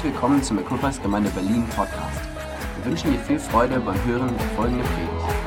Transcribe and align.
Herzlich 0.00 0.14
willkommen 0.14 0.42
zum 0.42 0.58
Equippers 0.58 1.02
Gemeinde 1.02 1.28
Berlin 1.28 1.66
Podcast. 1.76 2.22
Wir 2.76 2.90
wünschen 2.90 3.12
dir 3.12 3.18
viel 3.18 3.38
Freude 3.38 3.78
beim 3.80 4.02
Hören 4.06 4.34
der 4.34 4.46
folgenden 4.56 4.86
Predigt. 4.86 5.39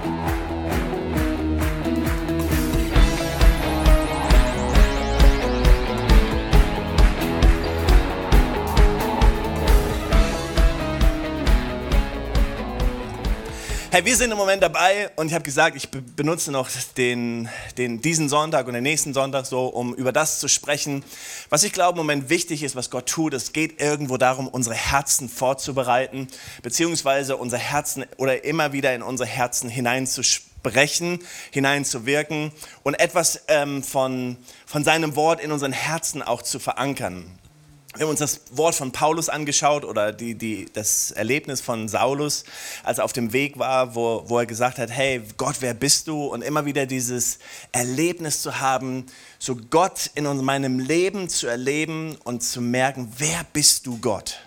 Hey, 13.93 14.03
wir 14.05 14.17
sind 14.17 14.31
im 14.31 14.39
Moment 14.39 14.63
dabei 14.63 15.11
und 15.17 15.27
ich 15.27 15.35
habe 15.35 15.43
gesagt, 15.43 15.77
ich 15.77 15.89
be- 15.89 16.01
benutze 16.01 16.51
noch 16.51 16.67
den, 16.97 17.47
den, 17.77 18.01
diesen 18.01 18.27
Sonntag 18.27 18.65
und 18.65 18.73
den 18.73 18.81
nächsten 18.81 19.13
Sonntag 19.13 19.45
so, 19.45 19.67
um 19.67 19.93
über 19.93 20.11
das 20.11 20.39
zu 20.39 20.47
sprechen, 20.47 21.03
was 21.51 21.63
ich 21.63 21.73
glaube 21.73 21.91
im 21.91 21.97
Moment 21.97 22.27
wichtig 22.27 22.63
ist, 22.63 22.75
was 22.75 22.89
Gott 22.89 23.07
tut. 23.07 23.35
Es 23.35 23.53
geht 23.53 23.79
irgendwo 23.79 24.17
darum, 24.17 24.47
unsere 24.47 24.73
Herzen 24.73 25.29
vorzubereiten, 25.29 26.27
beziehungsweise 26.63 27.37
unser 27.37 27.59
Herzen 27.59 28.03
oder 28.17 28.43
immer 28.43 28.73
wieder 28.73 28.95
in 28.95 29.03
unsere 29.03 29.29
Herzen 29.29 29.69
hineinzusprechen, 29.69 31.19
hineinzuwirken 31.51 32.51
und 32.81 32.95
etwas 32.95 33.43
ähm, 33.47 33.83
von, 33.83 34.37
von 34.65 34.83
seinem 34.83 35.15
Wort 35.15 35.39
in 35.39 35.51
unseren 35.51 35.71
Herzen 35.71 36.23
auch 36.23 36.41
zu 36.41 36.57
verankern. 36.57 37.27
Wir 37.95 38.05
haben 38.05 38.09
uns 38.09 38.21
das 38.21 38.41
Wort 38.49 38.73
von 38.73 38.91
Paulus 38.91 39.29
angeschaut 39.29 39.85
oder 39.85 40.11
die, 40.11 40.33
die, 40.33 40.65
das 40.73 41.11
Erlebnis 41.11 41.61
von 41.61 41.87
Saulus, 41.87 42.43
als 42.83 42.97
er 42.97 43.05
auf 43.05 43.13
dem 43.13 43.33
Weg 43.33 43.59
war, 43.59 43.93
wo, 43.93 44.23
wo 44.25 44.39
er 44.39 44.47
gesagt 44.47 44.79
hat, 44.79 44.89
hey 44.89 45.21
Gott, 45.37 45.57
wer 45.59 45.75
bist 45.75 46.07
du? 46.07 46.25
Und 46.25 46.41
immer 46.41 46.65
wieder 46.65 46.87
dieses 46.87 47.37
Erlebnis 47.71 48.41
zu 48.41 48.59
haben, 48.59 49.05
so 49.37 49.55
Gott 49.69 50.09
in 50.15 50.23
meinem 50.43 50.79
Leben 50.79 51.29
zu 51.29 51.45
erleben 51.45 52.17
und 52.23 52.41
zu 52.41 52.61
merken, 52.61 53.13
wer 53.19 53.45
bist 53.53 53.85
du 53.85 53.99
Gott? 53.99 54.39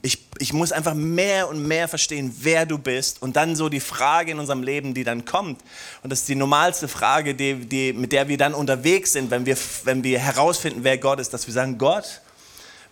Ich, 0.00 0.26
ich 0.38 0.54
muss 0.54 0.72
einfach 0.72 0.94
mehr 0.94 1.50
und 1.50 1.66
mehr 1.66 1.88
verstehen, 1.88 2.34
wer 2.40 2.64
du 2.64 2.78
bist. 2.78 3.20
Und 3.20 3.36
dann 3.36 3.54
so 3.54 3.68
die 3.68 3.80
Frage 3.80 4.32
in 4.32 4.38
unserem 4.38 4.62
Leben, 4.62 4.94
die 4.94 5.04
dann 5.04 5.26
kommt. 5.26 5.60
Und 6.02 6.10
das 6.10 6.20
ist 6.20 6.28
die 6.28 6.36
normalste 6.36 6.88
Frage, 6.88 7.34
die, 7.34 7.54
die, 7.54 7.92
mit 7.92 8.12
der 8.12 8.28
wir 8.28 8.38
dann 8.38 8.54
unterwegs 8.54 9.12
sind, 9.12 9.30
wenn 9.30 9.44
wir, 9.44 9.58
wenn 9.84 10.02
wir 10.02 10.18
herausfinden, 10.18 10.84
wer 10.84 10.96
Gott 10.96 11.20
ist, 11.20 11.34
dass 11.34 11.46
wir 11.46 11.52
sagen, 11.52 11.76
Gott, 11.76 12.22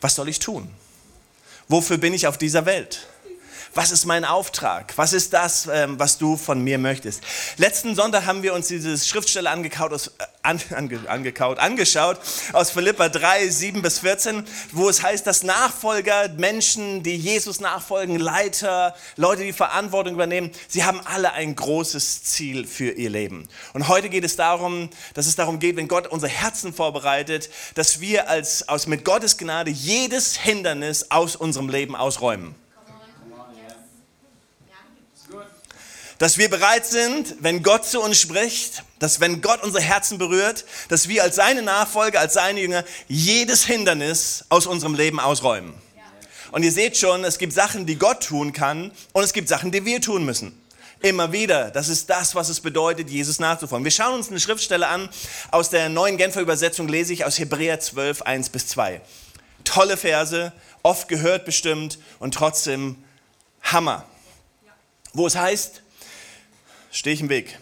was 0.02 0.14
soll 0.16 0.28
ich 0.28 0.38
tun? 0.38 0.68
Wofür 1.68 1.96
bin 1.96 2.12
ich 2.12 2.26
auf 2.26 2.36
dieser 2.36 2.66
Welt? 2.66 3.06
Was 3.74 3.90
ist 3.90 4.04
mein 4.04 4.26
Auftrag? 4.26 4.92
Was 4.96 5.14
ist 5.14 5.32
das, 5.32 5.66
ähm, 5.72 5.98
was 5.98 6.18
du 6.18 6.36
von 6.36 6.62
mir 6.62 6.76
möchtest? 6.76 7.22
Letzten 7.56 7.94
Sonntag 7.94 8.26
haben 8.26 8.42
wir 8.42 8.52
uns 8.52 8.68
diese 8.68 8.98
Schriftstelle 8.98 9.48
angekaut 9.48 9.94
aus, 9.94 10.08
äh, 10.08 10.24
an, 10.42 10.60
ange, 10.74 11.00
angekaut, 11.08 11.58
angeschaut 11.58 12.18
aus 12.52 12.70
Philippa 12.70 13.08
3, 13.08 13.48
7 13.48 13.80
bis 13.80 14.00
14, 14.00 14.44
wo 14.72 14.90
es 14.90 15.02
heißt, 15.02 15.26
dass 15.26 15.42
Nachfolger, 15.42 16.28
Menschen, 16.36 17.02
die 17.02 17.16
Jesus 17.16 17.60
nachfolgen, 17.60 18.18
Leiter, 18.18 18.94
Leute, 19.16 19.42
die 19.42 19.54
Verantwortung 19.54 20.12
übernehmen, 20.12 20.50
sie 20.68 20.84
haben 20.84 21.00
alle 21.06 21.32
ein 21.32 21.56
großes 21.56 22.24
Ziel 22.24 22.66
für 22.66 22.90
ihr 22.90 23.08
Leben. 23.08 23.48
Und 23.72 23.88
heute 23.88 24.10
geht 24.10 24.24
es 24.24 24.36
darum, 24.36 24.90
dass 25.14 25.24
es 25.24 25.36
darum 25.36 25.60
geht, 25.60 25.76
wenn 25.76 25.88
Gott 25.88 26.08
unsere 26.08 26.30
Herzen 26.30 26.74
vorbereitet, 26.74 27.48
dass 27.74 28.00
wir 28.00 28.28
als, 28.28 28.68
aus, 28.68 28.86
mit 28.86 29.06
Gottes 29.06 29.38
Gnade 29.38 29.70
jedes 29.70 30.36
Hindernis 30.36 31.10
aus 31.10 31.36
unserem 31.36 31.70
Leben 31.70 31.96
ausräumen. 31.96 32.61
Dass 36.22 36.38
wir 36.38 36.48
bereit 36.48 36.86
sind, 36.86 37.34
wenn 37.40 37.64
Gott 37.64 37.84
zu 37.84 38.00
uns 38.00 38.20
spricht, 38.20 38.84
dass 39.00 39.18
wenn 39.18 39.42
Gott 39.42 39.60
unsere 39.64 39.82
Herzen 39.82 40.18
berührt, 40.18 40.64
dass 40.88 41.08
wir 41.08 41.24
als 41.24 41.34
seine 41.34 41.62
Nachfolger, 41.62 42.20
als 42.20 42.34
seine 42.34 42.60
Jünger 42.60 42.84
jedes 43.08 43.64
Hindernis 43.64 44.44
aus 44.48 44.68
unserem 44.68 44.94
Leben 44.94 45.18
ausräumen. 45.18 45.74
Und 46.52 46.62
ihr 46.62 46.70
seht 46.70 46.96
schon, 46.96 47.24
es 47.24 47.38
gibt 47.38 47.52
Sachen, 47.52 47.86
die 47.86 47.96
Gott 47.96 48.22
tun 48.22 48.52
kann 48.52 48.92
und 49.12 49.24
es 49.24 49.32
gibt 49.32 49.48
Sachen, 49.48 49.72
die 49.72 49.84
wir 49.84 50.00
tun 50.00 50.24
müssen. 50.24 50.56
Immer 51.00 51.32
wieder. 51.32 51.72
Das 51.72 51.88
ist 51.88 52.08
das, 52.08 52.36
was 52.36 52.48
es 52.50 52.60
bedeutet, 52.60 53.10
Jesus 53.10 53.40
nachzufolgen. 53.40 53.82
Wir 53.82 53.90
schauen 53.90 54.14
uns 54.14 54.28
eine 54.28 54.38
Schriftstelle 54.38 54.86
an. 54.86 55.08
Aus 55.50 55.70
der 55.70 55.88
neuen 55.88 56.18
Genfer 56.18 56.40
Übersetzung 56.40 56.86
lese 56.86 57.12
ich 57.12 57.24
aus 57.24 57.40
Hebräer 57.40 57.80
12, 57.80 58.22
1 58.22 58.50
bis 58.50 58.68
2. 58.68 59.00
Tolle 59.64 59.96
Verse, 59.96 60.52
oft 60.84 61.08
gehört 61.08 61.44
bestimmt 61.44 61.98
und 62.20 62.32
trotzdem 62.32 63.02
Hammer. 63.60 64.04
Wo 65.14 65.26
es 65.26 65.34
heißt, 65.34 65.81
stehe 66.92 67.14
ich 67.14 67.20
im 67.20 67.28
Weg. 67.28 67.58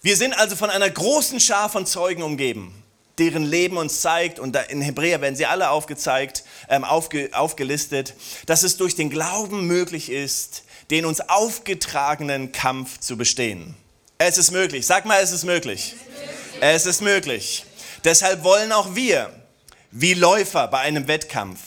Wir 0.00 0.16
sind 0.16 0.32
also 0.32 0.56
von 0.56 0.70
einer 0.70 0.88
großen 0.88 1.40
Schar 1.40 1.68
von 1.68 1.84
Zeugen 1.84 2.22
umgeben, 2.22 2.82
deren 3.18 3.42
Leben 3.42 3.76
uns 3.76 4.00
zeigt, 4.00 4.38
und 4.38 4.56
in 4.68 4.80
Hebräer 4.80 5.20
werden 5.20 5.36
sie 5.36 5.46
alle 5.46 5.70
aufgezeigt, 5.70 6.44
ähm, 6.68 6.84
aufge, 6.84 7.30
aufgelistet, 7.32 8.14
dass 8.46 8.62
es 8.62 8.76
durch 8.76 8.94
den 8.94 9.10
Glauben 9.10 9.66
möglich 9.66 10.10
ist, 10.10 10.62
den 10.90 11.04
uns 11.04 11.20
aufgetragenen 11.20 12.52
Kampf 12.52 13.00
zu 13.00 13.16
bestehen. 13.16 13.74
Es 14.18 14.38
ist 14.38 14.52
möglich. 14.52 14.86
Sag 14.86 15.06
mal, 15.06 15.20
es 15.20 15.32
ist 15.32 15.44
möglich. 15.44 15.96
Es 16.60 16.86
ist 16.86 17.00
möglich. 17.00 17.64
Deshalb 18.04 18.44
wollen 18.44 18.70
auch 18.72 18.94
wir, 18.94 19.30
wie 19.90 20.14
Läufer 20.14 20.68
bei 20.68 20.80
einem 20.80 21.08
Wettkampf, 21.08 21.58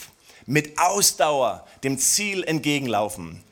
mit 0.45 0.79
Ausdauer 0.79 1.67
dem 1.83 1.97
Ziel 1.97 2.43
entgegenlaufen. 2.43 3.43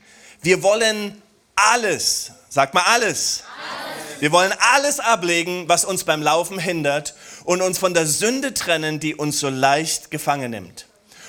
Wir 0.42 0.64
wollen 0.64 1.22
alles, 1.56 2.32
sag 2.56 2.74
mal 2.74 2.84
alles. 2.86 3.44
Wir 4.22 4.32
wollen 4.32 4.54
alles 4.74 5.02
ablegen, 5.02 5.68
was 5.68 5.84
uns 5.84 6.06
beim 6.06 6.22
Laufen 6.22 6.58
hindert 6.58 7.14
und 7.44 7.62
uns 7.62 7.78
von 7.78 7.94
der 7.94 8.08
Sünde 8.08 8.54
trennen, 8.54 9.02
die 9.02 9.14
uns 9.14 9.42
so 9.42 9.50
leicht 9.50 10.10
gefangen 10.10 10.52
nimmt. 10.52 10.86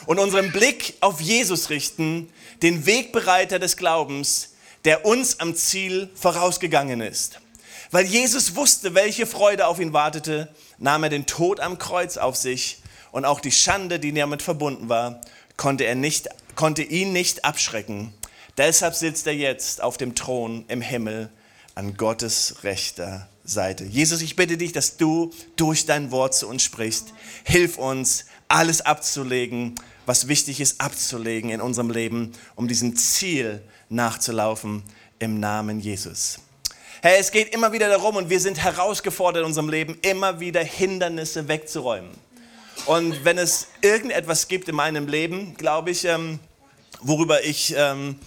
Und 0.06 0.20
unseren 0.20 0.52
Blick 0.52 0.94
auf 1.00 1.20
Jesus 1.20 1.68
richten, 1.68 2.32
den 2.62 2.86
Wegbereiter 2.86 3.58
des 3.58 3.76
Glaubens, 3.76 4.54
der 4.84 5.04
uns 5.04 5.40
am 5.40 5.56
Ziel 5.56 6.10
vorausgegangen 6.14 7.00
ist. 7.00 7.40
Weil 7.90 8.04
Jesus 8.04 8.54
wusste, 8.54 8.94
welche 8.94 9.26
Freude 9.26 9.66
auf 9.66 9.80
ihn 9.80 9.92
wartete, 9.92 10.54
nahm 10.78 11.02
er 11.02 11.10
den 11.10 11.26
Tod 11.26 11.58
am 11.58 11.78
Kreuz 11.78 12.18
auf 12.18 12.36
sich 12.36 12.82
und 13.10 13.24
auch 13.24 13.40
die 13.40 13.50
Schande, 13.50 13.98
die 13.98 14.12
damit 14.12 14.42
verbunden 14.42 14.88
war, 14.88 15.20
konnte, 15.56 15.86
er 15.86 15.96
nicht, 15.96 16.28
konnte 16.54 16.84
ihn 16.84 17.12
nicht 17.12 17.44
abschrecken. 17.44 18.14
Deshalb 18.56 18.94
sitzt 18.94 19.26
er 19.26 19.34
jetzt 19.34 19.82
auf 19.82 19.98
dem 19.98 20.14
Thron 20.14 20.64
im 20.68 20.80
Himmel 20.80 21.30
an 21.74 21.96
Gottes 21.96 22.56
rechter 22.62 23.28
Seite. 23.44 23.84
Jesus, 23.84 24.22
ich 24.22 24.34
bitte 24.34 24.56
dich, 24.56 24.72
dass 24.72 24.96
du 24.96 25.30
durch 25.56 25.84
dein 25.84 26.10
Wort 26.10 26.34
zu 26.34 26.48
uns 26.48 26.62
sprichst. 26.62 27.12
Hilf 27.44 27.76
uns, 27.76 28.24
alles 28.48 28.80
abzulegen, 28.80 29.74
was 30.06 30.28
wichtig 30.28 30.60
ist 30.60 30.80
abzulegen 30.80 31.50
in 31.50 31.60
unserem 31.60 31.90
Leben, 31.90 32.32
um 32.54 32.66
diesem 32.66 32.96
Ziel 32.96 33.60
nachzulaufen 33.90 34.82
im 35.18 35.38
Namen 35.38 35.78
Jesus. 35.78 36.38
Hey, 37.02 37.18
es 37.20 37.30
geht 37.30 37.54
immer 37.54 37.72
wieder 37.72 37.88
darum 37.88 38.16
und 38.16 38.30
wir 38.30 38.40
sind 38.40 38.58
herausgefordert 38.58 39.42
in 39.42 39.46
unserem 39.46 39.68
Leben, 39.68 39.98
immer 40.00 40.40
wieder 40.40 40.64
Hindernisse 40.64 41.46
wegzuräumen. 41.46 42.10
Und 42.86 43.24
wenn 43.24 43.36
es 43.36 43.68
irgendetwas 43.82 44.48
gibt 44.48 44.68
in 44.68 44.76
meinem 44.76 45.06
Leben, 45.08 45.54
glaube 45.56 45.90
ich, 45.90 46.04
ähm, 46.04 46.38
worüber 47.00 47.44
ich 47.44 47.74
ähm, 47.76 48.18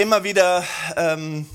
immer 0.00 0.24
wieder 0.24 0.64
ähm, 0.96 1.46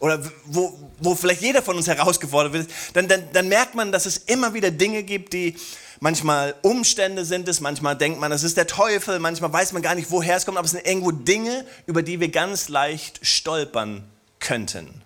oder 0.00 0.18
wo, 0.46 0.78
wo 0.98 1.14
vielleicht 1.14 1.42
jeder 1.42 1.62
von 1.62 1.76
uns 1.76 1.86
herausgefordert 1.86 2.52
wird, 2.52 2.70
dann, 2.94 3.06
dann, 3.06 3.22
dann 3.32 3.48
merkt 3.48 3.74
man, 3.74 3.92
dass 3.92 4.06
es 4.06 4.16
immer 4.16 4.54
wieder 4.54 4.70
Dinge 4.70 5.02
gibt, 5.02 5.32
die 5.32 5.56
manchmal 6.00 6.54
Umstände 6.62 7.24
sind 7.24 7.48
es, 7.48 7.60
manchmal 7.60 7.96
denkt 7.96 8.18
man, 8.18 8.32
es 8.32 8.42
ist 8.42 8.56
der 8.56 8.66
Teufel, 8.66 9.18
manchmal 9.18 9.52
weiß 9.52 9.72
man 9.72 9.82
gar 9.82 9.94
nicht, 9.94 10.10
woher 10.10 10.36
es 10.36 10.46
kommt, 10.46 10.58
aber 10.58 10.64
es 10.64 10.72
sind 10.72 10.86
irgendwo 10.86 11.10
Dinge, 11.10 11.66
über 11.86 12.02
die 12.02 12.18
wir 12.18 12.30
ganz 12.30 12.68
leicht 12.68 13.20
stolpern 13.22 14.04
könnten. 14.38 15.02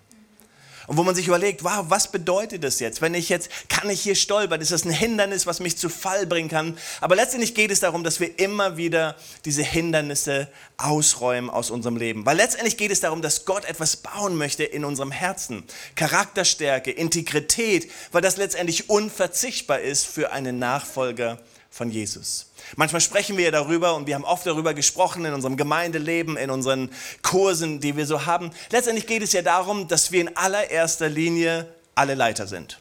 Und 0.91 0.97
wo 0.97 1.03
man 1.03 1.15
sich 1.15 1.27
überlegt, 1.27 1.63
wow, 1.63 1.85
was 1.87 2.11
bedeutet 2.11 2.65
das 2.65 2.81
jetzt? 2.81 3.01
Wenn 3.01 3.13
ich 3.13 3.29
jetzt, 3.29 3.49
kann 3.69 3.89
ich 3.89 4.01
hier 4.01 4.13
stolpern? 4.13 4.59
Ist 4.59 4.73
das 4.73 4.83
ein 4.83 4.91
Hindernis, 4.91 5.47
was 5.47 5.61
mich 5.61 5.77
zu 5.77 5.87
Fall 5.87 6.25
bringen 6.25 6.49
kann? 6.49 6.77
Aber 6.99 7.15
letztendlich 7.15 7.55
geht 7.55 7.71
es 7.71 7.79
darum, 7.79 8.03
dass 8.03 8.19
wir 8.19 8.37
immer 8.39 8.75
wieder 8.75 9.15
diese 9.45 9.63
Hindernisse 9.63 10.49
ausräumen 10.75 11.49
aus 11.49 11.71
unserem 11.71 11.95
Leben. 11.95 12.25
Weil 12.25 12.35
letztendlich 12.35 12.75
geht 12.75 12.91
es 12.91 12.99
darum, 12.99 13.21
dass 13.21 13.45
Gott 13.45 13.63
etwas 13.63 13.95
bauen 13.95 14.35
möchte 14.35 14.65
in 14.65 14.83
unserem 14.83 15.11
Herzen. 15.11 15.63
Charakterstärke, 15.95 16.91
Integrität, 16.91 17.89
weil 18.11 18.21
das 18.21 18.35
letztendlich 18.35 18.89
unverzichtbar 18.89 19.79
ist 19.79 20.05
für 20.05 20.33
einen 20.33 20.59
Nachfolger 20.59 21.39
von 21.71 21.89
Jesus. 21.89 22.47
Manchmal 22.75 22.99
sprechen 22.99 23.37
wir 23.37 23.49
darüber 23.51 23.95
und 23.95 24.05
wir 24.05 24.15
haben 24.15 24.25
oft 24.25 24.45
darüber 24.45 24.73
gesprochen 24.73 25.23
in 25.23 25.33
unserem 25.33 25.55
Gemeindeleben, 25.55 26.35
in 26.35 26.51
unseren 26.51 26.91
Kursen, 27.21 27.79
die 27.79 27.95
wir 27.95 28.05
so 28.05 28.25
haben. 28.25 28.51
Letztendlich 28.71 29.07
geht 29.07 29.23
es 29.23 29.31
ja 29.31 29.41
darum, 29.41 29.87
dass 29.87 30.11
wir 30.11 30.19
in 30.19 30.35
allererster 30.35 31.07
Linie 31.07 31.73
alle 31.95 32.13
Leiter 32.13 32.45
sind. 32.45 32.79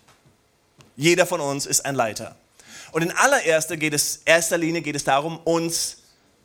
Jeder 0.96 1.25
von 1.25 1.40
uns 1.40 1.66
ist 1.66 1.87
ein 1.87 1.94
Leiter. 1.94 2.37
Und 2.90 3.02
in 3.02 3.12
allererster 3.12 3.76
geht 3.76 3.94
es, 3.94 4.22
erster 4.25 4.58
Linie 4.58 4.82
geht 4.82 4.96
es 4.96 5.04
darum, 5.04 5.38
uns 5.44 5.98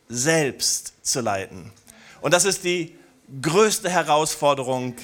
selbst 0.08 0.94
zu 1.02 1.20
leiten. 1.20 1.72
Und 2.20 2.32
das 2.32 2.44
ist 2.44 2.62
die 2.62 2.96
größte 3.42 3.90
Herausforderung 3.90 4.94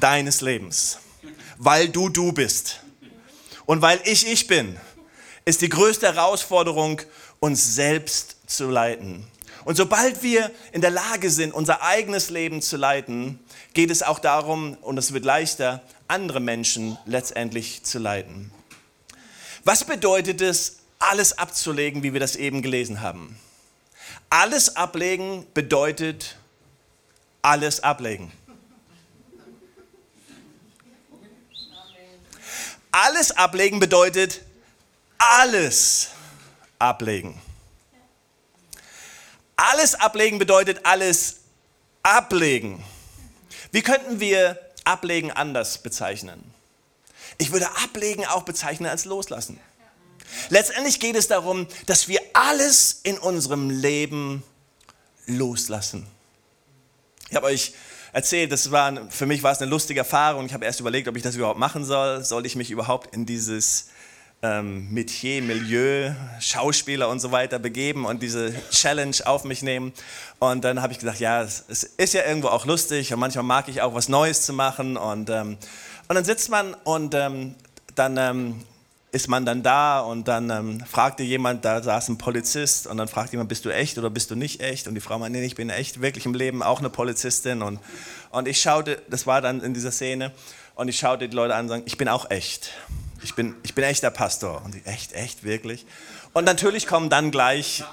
deines 0.00 0.40
Lebens, 0.40 0.98
weil 1.58 1.90
du 1.90 2.08
du 2.08 2.32
bist. 2.32 2.80
Und 3.66 3.82
weil 3.82 4.00
ich 4.04 4.26
ich 4.26 4.46
bin, 4.46 4.78
ist 5.44 5.62
die 5.62 5.68
größte 5.68 6.06
Herausforderung, 6.06 7.00
uns 7.40 7.74
selbst 7.74 8.36
zu 8.46 8.68
leiten. 8.68 9.26
Und 9.64 9.76
sobald 9.76 10.22
wir 10.22 10.50
in 10.72 10.80
der 10.80 10.90
Lage 10.90 11.30
sind, 11.30 11.52
unser 11.52 11.82
eigenes 11.82 12.30
Leben 12.30 12.62
zu 12.62 12.76
leiten, 12.76 13.38
geht 13.74 13.90
es 13.90 14.02
auch 14.02 14.18
darum, 14.18 14.74
und 14.80 14.98
es 14.98 15.12
wird 15.12 15.24
leichter, 15.24 15.82
andere 16.08 16.40
Menschen 16.40 16.98
letztendlich 17.06 17.82
zu 17.84 17.98
leiten. 17.98 18.50
Was 19.64 19.84
bedeutet 19.84 20.40
es, 20.40 20.78
alles 20.98 21.38
abzulegen, 21.38 22.02
wie 22.02 22.12
wir 22.12 22.20
das 22.20 22.36
eben 22.36 22.62
gelesen 22.62 23.00
haben? 23.00 23.38
Alles 24.28 24.76
ablegen 24.76 25.46
bedeutet 25.54 26.36
alles 27.42 27.82
ablegen. 27.82 28.30
Alles 32.92 33.30
ablegen 33.30 33.78
bedeutet 33.78 34.42
alles 35.20 36.08
ablegen. 36.78 37.40
Alles 39.56 39.94
ablegen 39.94 40.38
bedeutet 40.38 40.86
alles 40.86 41.36
ablegen. 42.02 42.82
Wie 43.72 43.82
könnten 43.82 44.18
wir 44.18 44.58
ablegen 44.84 45.30
anders 45.30 45.78
bezeichnen? 45.78 46.42
Ich 47.38 47.52
würde 47.52 47.68
ablegen 47.82 48.26
auch 48.26 48.42
bezeichnen 48.42 48.88
als 48.88 49.04
loslassen. 49.04 49.60
Letztendlich 50.48 51.00
geht 51.00 51.16
es 51.16 51.28
darum, 51.28 51.66
dass 51.86 52.08
wir 52.08 52.20
alles 52.32 53.00
in 53.02 53.18
unserem 53.18 53.68
Leben 53.70 54.42
loslassen. 55.26 56.06
Ich 57.28 57.36
habe 57.36 57.46
euch 57.46 57.74
erzählt, 58.12 58.50
das 58.50 58.70
war, 58.70 59.10
für 59.10 59.26
mich 59.26 59.42
war 59.42 59.52
es 59.52 59.60
eine 59.60 59.70
lustige 59.70 60.00
Erfahrung. 60.00 60.46
Ich 60.46 60.54
habe 60.54 60.64
erst 60.64 60.80
überlegt, 60.80 61.06
ob 61.08 61.16
ich 61.16 61.22
das 61.22 61.36
überhaupt 61.36 61.58
machen 61.58 61.84
soll. 61.84 62.24
Soll 62.24 62.46
ich 62.46 62.56
mich 62.56 62.70
überhaupt 62.70 63.14
in 63.14 63.26
dieses 63.26 63.88
ähm, 64.42 64.90
Metier, 64.90 65.42
Milieu, 65.42 66.12
Schauspieler 66.40 67.08
und 67.08 67.20
so 67.20 67.30
weiter 67.30 67.58
begeben 67.58 68.06
und 68.06 68.22
diese 68.22 68.54
Challenge 68.70 69.16
auf 69.24 69.44
mich 69.44 69.62
nehmen. 69.62 69.92
Und 70.38 70.64
dann 70.64 70.80
habe 70.80 70.92
ich 70.92 70.98
gesagt, 70.98 71.20
ja, 71.20 71.42
es, 71.42 71.60
ist 71.68 72.14
ja 72.14 72.24
irgendwo 72.26 72.48
auch 72.48 72.64
lustig 72.64 73.12
und 73.12 73.20
manchmal 73.20 73.44
mag 73.44 73.68
ich 73.68 73.82
auch 73.82 73.94
was 73.94 74.08
Neues 74.08 74.46
zu 74.46 74.52
machen. 74.52 74.96
Und, 74.96 75.28
ähm, 75.28 75.58
und 76.08 76.14
dann 76.14 76.24
sitzt 76.24 76.50
man 76.50 76.74
und 76.84 77.14
ähm, 77.14 77.54
dann 77.94 78.16
ähm, 78.16 78.64
ist 79.12 79.28
man 79.28 79.44
dann 79.44 79.62
da 79.62 80.00
und 80.00 80.28
dann 80.28 80.48
ähm, 80.48 80.84
fragte 80.86 81.22
jemand, 81.22 81.64
da 81.64 81.82
saß 81.82 82.08
ein 82.08 82.18
Polizist 82.18 82.86
und 82.86 82.96
dann 82.96 83.08
fragt 83.08 83.32
jemand, 83.32 83.48
bist 83.48 83.64
du 83.66 83.70
echt 83.70 83.98
oder 83.98 84.08
bist 84.08 84.30
du 84.30 84.36
nicht 84.36 84.62
echt? 84.62 84.88
Und 84.88 84.94
die 84.94 85.00
Frau 85.00 85.18
meinte, 85.18 85.38
nee, 85.38 85.44
ich 85.44 85.56
bin 85.56 85.68
echt, 85.68 86.00
wirklich 86.00 86.24
im 86.24 86.34
Leben 86.34 86.62
auch 86.62 86.78
eine 86.78 86.88
Polizistin. 86.88 87.60
Und, 87.60 87.78
und 88.30 88.48
ich 88.48 88.60
schaute, 88.60 89.02
das 89.10 89.26
war 89.26 89.42
dann 89.42 89.60
in 89.60 89.74
dieser 89.74 89.90
Szene, 89.90 90.32
und 90.76 90.88
ich 90.88 90.98
schaute 90.98 91.28
die 91.28 91.36
Leute 91.36 91.54
an 91.54 91.66
und 91.66 91.68
sagte, 91.68 91.86
ich 91.88 91.98
bin 91.98 92.08
auch 92.08 92.30
echt 92.30 92.72
ich 93.22 93.34
bin, 93.34 93.54
ich 93.62 93.74
bin 93.74 93.84
echter 93.84 94.10
Pastor. 94.10 94.62
Und 94.64 94.74
die, 94.74 94.84
echt, 94.84 95.12
echt, 95.12 95.44
wirklich? 95.44 95.86
Und 96.32 96.44
natürlich 96.44 96.86
kommen 96.86 97.10
dann 97.10 97.30
gleich 97.30 97.84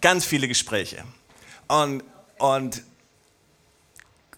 ganz 0.00 0.24
viele 0.24 0.48
Gespräche. 0.48 1.04
Und, 1.68 2.04
und 2.38 2.82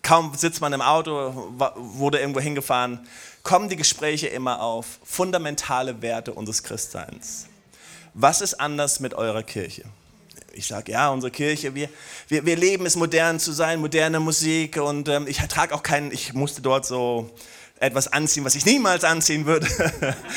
kaum 0.02 0.34
sitzt 0.34 0.60
man 0.60 0.72
im 0.72 0.80
Auto, 0.80 1.52
wurde 1.76 2.18
irgendwo 2.18 2.40
hingefahren, 2.40 3.06
kommen 3.42 3.68
die 3.68 3.76
Gespräche 3.76 4.28
immer 4.28 4.62
auf 4.62 4.86
fundamentale 5.04 6.00
Werte 6.02 6.32
unseres 6.32 6.62
Christseins. 6.62 7.46
Was 8.14 8.40
ist 8.40 8.54
anders 8.54 9.00
mit 9.00 9.14
eurer 9.14 9.42
Kirche? 9.42 9.84
Ich 10.52 10.66
sage, 10.66 10.92
ja, 10.92 11.10
unsere 11.10 11.30
Kirche, 11.30 11.74
wir, 11.74 11.88
wir, 12.26 12.44
wir 12.44 12.56
leben 12.56 12.84
es, 12.84 12.96
modern 12.96 13.38
zu 13.38 13.52
sein, 13.52 13.80
moderne 13.80 14.18
Musik 14.18 14.76
und 14.78 15.08
ähm, 15.08 15.26
ich 15.28 15.38
trage 15.38 15.74
auch 15.74 15.82
keinen, 15.82 16.10
ich 16.10 16.32
musste 16.32 16.62
dort 16.62 16.84
so 16.84 17.30
etwas 17.80 18.12
anziehen, 18.12 18.44
was 18.44 18.54
ich 18.54 18.66
niemals 18.66 19.04
anziehen 19.04 19.46
würde. 19.46 19.66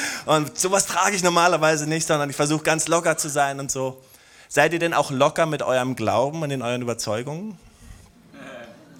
Und 0.26 0.58
sowas 0.58 0.86
trage 0.86 1.16
ich 1.16 1.24
normalerweise 1.24 1.88
nicht, 1.88 2.08
sondern 2.08 2.30
ich 2.30 2.36
versuche 2.36 2.64
ganz 2.64 2.88
locker 2.88 3.18
zu 3.18 3.30
sein 3.30 3.60
und 3.60 3.72
so. 3.72 4.02
Seid 4.48 4.74
ihr 4.74 4.80
denn 4.80 4.94
auch 4.94 5.12
locker 5.12 5.46
mit 5.46 5.62
eurem 5.64 5.96
Glauben 5.96 6.42
und 6.42 6.52
in 6.52 6.62
euren 6.62 6.82
Überzeugungen? 6.82 7.58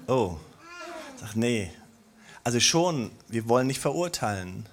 Oh, 0.06 0.36
sag 1.20 1.36
nee. 1.36 1.70
Also 2.42 2.58
schon, 2.58 3.10
wir 3.28 3.48
wollen 3.48 3.66
nicht 3.66 3.80
verurteilen, 3.80 4.66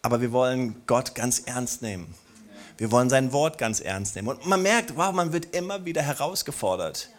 aber 0.00 0.20
wir 0.20 0.32
wollen 0.32 0.82
Gott 0.86 1.14
ganz 1.14 1.40
ernst 1.40 1.82
nehmen. 1.82 2.14
Wir 2.78 2.90
wollen 2.90 3.10
sein 3.10 3.32
Wort 3.32 3.58
ganz 3.58 3.80
ernst 3.80 4.16
nehmen. 4.16 4.28
Und 4.28 4.46
man 4.46 4.62
merkt, 4.62 4.96
wow, 4.96 5.12
man 5.12 5.32
wird 5.32 5.54
immer 5.54 5.84
wieder 5.84 6.02
herausgefordert. 6.02 7.10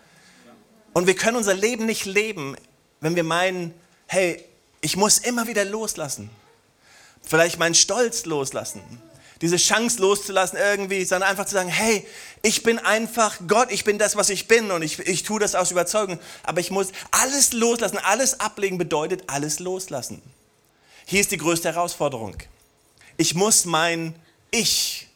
Und 0.94 1.06
wir 1.08 1.16
können 1.16 1.38
unser 1.38 1.54
Leben 1.54 1.86
nicht 1.86 2.06
leben, 2.06 2.56
wenn 3.02 3.16
wir 3.16 3.24
meinen, 3.24 3.74
hey, 4.08 4.44
ich 4.84 4.98
muss 4.98 5.18
immer 5.18 5.48
wieder 5.48 5.64
loslassen. 5.64 6.30
Vielleicht 7.24 7.58
meinen 7.58 7.74
Stolz 7.74 8.26
loslassen. 8.26 8.82
Diese 9.42 9.56
Chance 9.56 10.00
loszulassen 10.00 10.60
irgendwie, 10.60 11.06
sondern 11.06 11.30
einfach 11.30 11.46
zu 11.46 11.54
sagen, 11.54 11.70
hey, 11.70 12.06
ich 12.42 12.64
bin 12.64 12.80
einfach 12.80 13.40
Gott, 13.48 13.72
ich 13.72 13.86
bin 13.86 13.98
das, 13.98 14.18
was 14.18 14.30
ich 14.30 14.48
bin 14.48 14.72
und 14.72 14.82
ich, 14.82 15.00
ich 15.00 15.24
tue 15.24 15.40
das 15.40 15.56
aus 15.56 15.72
Überzeugung. 15.72 16.20
Aber 16.44 16.60
ich 16.60 16.70
muss 16.70 16.90
alles 17.12 17.54
loslassen, 17.54 17.98
alles 17.98 18.42
ablegen 18.42 18.78
bedeutet 18.78 19.24
alles 19.28 19.60
loslassen. 19.60 20.22
Hier 21.06 21.22
ist 21.22 21.32
die 21.32 21.38
größte 21.38 21.70
Herausforderung. 21.74 22.36
Ich 23.16 23.36
muss 23.36 23.64
mein 23.64 24.16
Ich, 24.52 25.08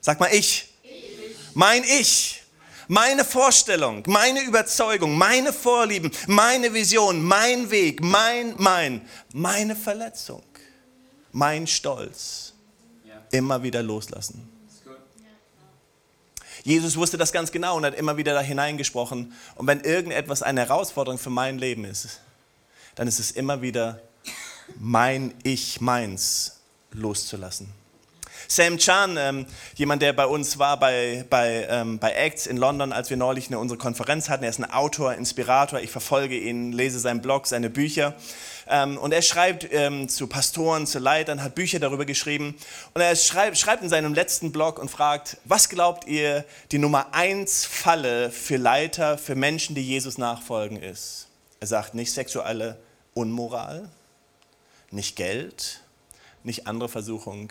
sag 0.00 0.18
mal 0.18 0.30
ich, 0.32 0.68
ich. 0.82 1.54
mein 1.54 1.84
Ich 1.84 2.41
meine 2.92 3.24
Vorstellung, 3.24 4.02
meine 4.06 4.42
Überzeugung, 4.42 5.16
meine 5.16 5.54
Vorlieben, 5.54 6.10
meine 6.26 6.74
Vision, 6.74 7.24
mein 7.24 7.70
Weg, 7.70 8.02
mein, 8.02 8.54
mein, 8.58 9.08
meine 9.32 9.74
Verletzung, 9.74 10.42
mein 11.32 11.66
Stolz 11.66 12.52
immer 13.30 13.62
wieder 13.62 13.82
loslassen. 13.82 14.46
Jesus 16.64 16.94
wusste 16.98 17.16
das 17.16 17.32
ganz 17.32 17.50
genau 17.50 17.78
und 17.78 17.86
hat 17.86 17.94
immer 17.94 18.18
wieder 18.18 18.34
da 18.34 18.42
hineingesprochen. 18.42 19.32
Und 19.54 19.66
wenn 19.66 19.80
irgendetwas 19.80 20.42
eine 20.42 20.60
Herausforderung 20.60 21.18
für 21.18 21.30
mein 21.30 21.58
Leben 21.58 21.86
ist, 21.86 22.20
dann 22.94 23.08
ist 23.08 23.18
es 23.18 23.30
immer 23.30 23.62
wieder 23.62 24.02
mein 24.78 25.32
Ich, 25.44 25.80
meins 25.80 26.60
loszulassen. 26.92 27.81
Sam 28.54 28.76
Chan, 28.76 29.16
ähm, 29.16 29.46
jemand, 29.76 30.02
der 30.02 30.12
bei 30.12 30.26
uns 30.26 30.58
war 30.58 30.78
bei, 30.78 31.24
bei, 31.30 31.66
ähm, 31.70 31.98
bei 31.98 32.14
ACTS 32.14 32.46
in 32.46 32.58
London, 32.58 32.92
als 32.92 33.08
wir 33.08 33.16
neulich 33.16 33.46
eine, 33.46 33.58
unsere 33.58 33.78
Konferenz 33.78 34.28
hatten. 34.28 34.44
Er 34.44 34.50
ist 34.50 34.58
ein 34.58 34.70
Autor, 34.70 35.14
Inspirator. 35.14 35.80
Ich 35.80 35.90
verfolge 35.90 36.36
ihn, 36.36 36.70
lese 36.70 37.00
seinen 37.00 37.22
Blog, 37.22 37.46
seine 37.46 37.70
Bücher. 37.70 38.14
Ähm, 38.68 38.98
und 38.98 39.12
er 39.12 39.22
schreibt 39.22 39.72
ähm, 39.72 40.06
zu 40.06 40.26
Pastoren, 40.26 40.86
zu 40.86 40.98
Leitern, 40.98 41.42
hat 41.42 41.54
Bücher 41.54 41.80
darüber 41.80 42.04
geschrieben. 42.04 42.54
Und 42.92 43.00
er 43.00 43.16
schreibt, 43.16 43.56
schreibt 43.56 43.82
in 43.84 43.88
seinem 43.88 44.12
letzten 44.12 44.52
Blog 44.52 44.78
und 44.78 44.90
fragt, 44.90 45.38
was 45.46 45.70
glaubt 45.70 46.06
ihr, 46.06 46.44
die 46.72 46.78
Nummer 46.78 47.14
eins 47.14 47.64
Falle 47.64 48.30
für 48.30 48.58
Leiter, 48.58 49.16
für 49.16 49.34
Menschen, 49.34 49.74
die 49.74 49.82
Jesus 49.82 50.18
nachfolgen 50.18 50.76
ist? 50.76 51.28
Er 51.60 51.68
sagt 51.68 51.94
nicht 51.94 52.12
sexuelle 52.12 52.76
Unmoral, 53.14 53.88
nicht 54.90 55.16
Geld, 55.16 55.80
nicht 56.42 56.66
andere 56.66 56.90
Versuchung, 56.90 57.50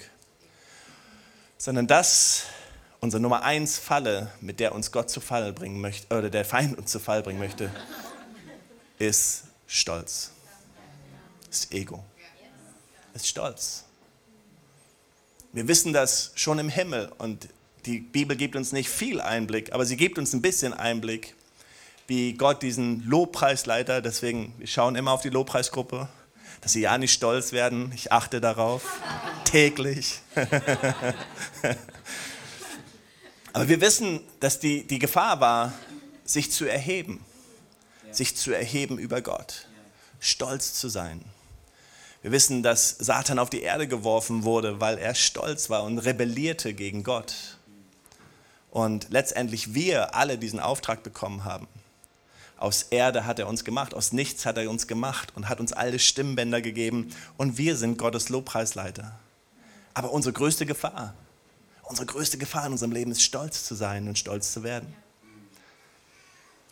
sondern 1.62 1.86
das 1.86 2.46
unsere 3.02 3.22
Nummer 3.22 3.44
eins 3.44 3.78
Falle, 3.78 4.32
mit 4.42 4.60
der 4.60 4.74
uns 4.74 4.92
Gott 4.92 5.12
zu 5.12 5.22
Fall 5.22 5.54
bringen 5.54 5.80
möchte, 5.80 6.16
oder 6.16 6.32
der 6.32 6.44
Feind 6.44 6.76
uns 6.76 6.92
zu 6.92 7.00
Fall 7.00 7.22
bringen 7.22 7.38
möchte, 7.38 7.70
ist 8.98 9.44
Stolz, 9.68 10.32
ist 11.52 11.72
Ego, 11.72 12.04
ist 13.14 13.28
Stolz. 13.28 13.84
Wir 15.54 15.68
wissen 15.68 15.94
das 15.94 16.32
schon 16.34 16.58
im 16.58 16.70
Himmel 16.70 17.12
und 17.20 17.48
die 17.86 18.00
Bibel 18.00 18.36
gibt 18.36 18.56
uns 18.56 18.72
nicht 18.72 18.90
viel 18.90 19.22
Einblick, 19.22 19.72
aber 19.72 19.86
sie 19.86 19.98
gibt 19.98 20.18
uns 20.18 20.34
ein 20.34 20.42
bisschen 20.42 20.74
Einblick, 20.74 21.36
wie 22.08 22.34
Gott 22.34 22.64
diesen 22.64 23.08
Lobpreisleiter, 23.08 24.02
deswegen, 24.02 24.56
wir 24.58 24.66
schauen 24.66 24.96
immer 24.96 25.12
auf 25.12 25.22
die 25.22 25.30
Lobpreisgruppe, 25.30 26.10
dass 26.62 26.74
sie 26.74 26.82
ja 26.82 26.98
nicht 26.98 27.14
stolz 27.14 27.52
werden. 27.52 27.92
Ich 27.94 28.12
achte 28.12 28.40
darauf 28.40 28.84
täglich. 29.44 30.22
Aber 33.54 33.68
wir 33.68 33.82
wissen, 33.82 34.22
dass 34.40 34.60
die, 34.60 34.88
die 34.88 35.00
Gefahr 35.00 35.42
war, 35.42 35.74
sich 36.24 36.52
zu 36.52 36.66
erheben, 36.66 37.26
sich 38.12 38.38
zu 38.38 38.52
erheben 38.52 38.98
über 38.98 39.22
Gott, 39.22 39.68
stolz 40.20 40.74
zu 40.76 40.88
sein. 40.88 41.22
Wir 42.22 42.32
wissen, 42.32 42.62
dass 42.62 42.92
Satan 42.92 43.40
auf 43.40 43.50
die 43.50 43.62
Erde 43.62 43.88
geworfen 43.88 44.44
wurde, 44.44 44.80
weil 44.80 45.00
er 45.00 45.16
stolz 45.16 45.70
war 45.70 45.84
und 45.84 45.98
rebellierte 45.98 46.74
gegen 46.74 47.04
Gott. 47.04 47.58
Und 48.70 49.08
letztendlich 49.10 49.74
wir 49.74 50.16
alle 50.16 50.38
diesen 50.38 50.60
Auftrag 50.60 51.04
bekommen 51.04 51.44
haben. 51.44 51.68
Aus 52.62 52.84
Erde 52.92 53.26
hat 53.26 53.40
er 53.40 53.48
uns 53.48 53.66
gemacht, 53.66 53.96
aus 53.96 54.12
nichts 54.12 54.46
hat 54.46 54.56
er 54.56 54.70
uns 54.70 54.86
gemacht 54.86 55.34
und 55.34 55.50
hat 55.50 55.60
uns 55.60 55.74
alle 55.74 55.98
Stimmbänder 55.98 56.62
gegeben 56.62 57.10
und 57.36 57.58
wir 57.58 57.76
sind 57.76 57.98
Gottes 57.98 58.30
Lobpreisleiter. 58.30 59.20
Aber 59.96 60.12
unsere 60.12 60.32
größte 60.32 60.68
Gefahr, 60.68 61.16
unsere 61.82 62.06
größte 62.06 62.38
Gefahr 62.38 62.68
in 62.68 62.74
unserem 62.74 62.92
Leben 62.92 63.10
ist 63.10 63.24
stolz 63.24 63.66
zu 63.66 63.74
sein 63.74 64.08
und 64.08 64.20
stolz 64.20 64.54
zu 64.54 64.62
werden. 64.62 64.94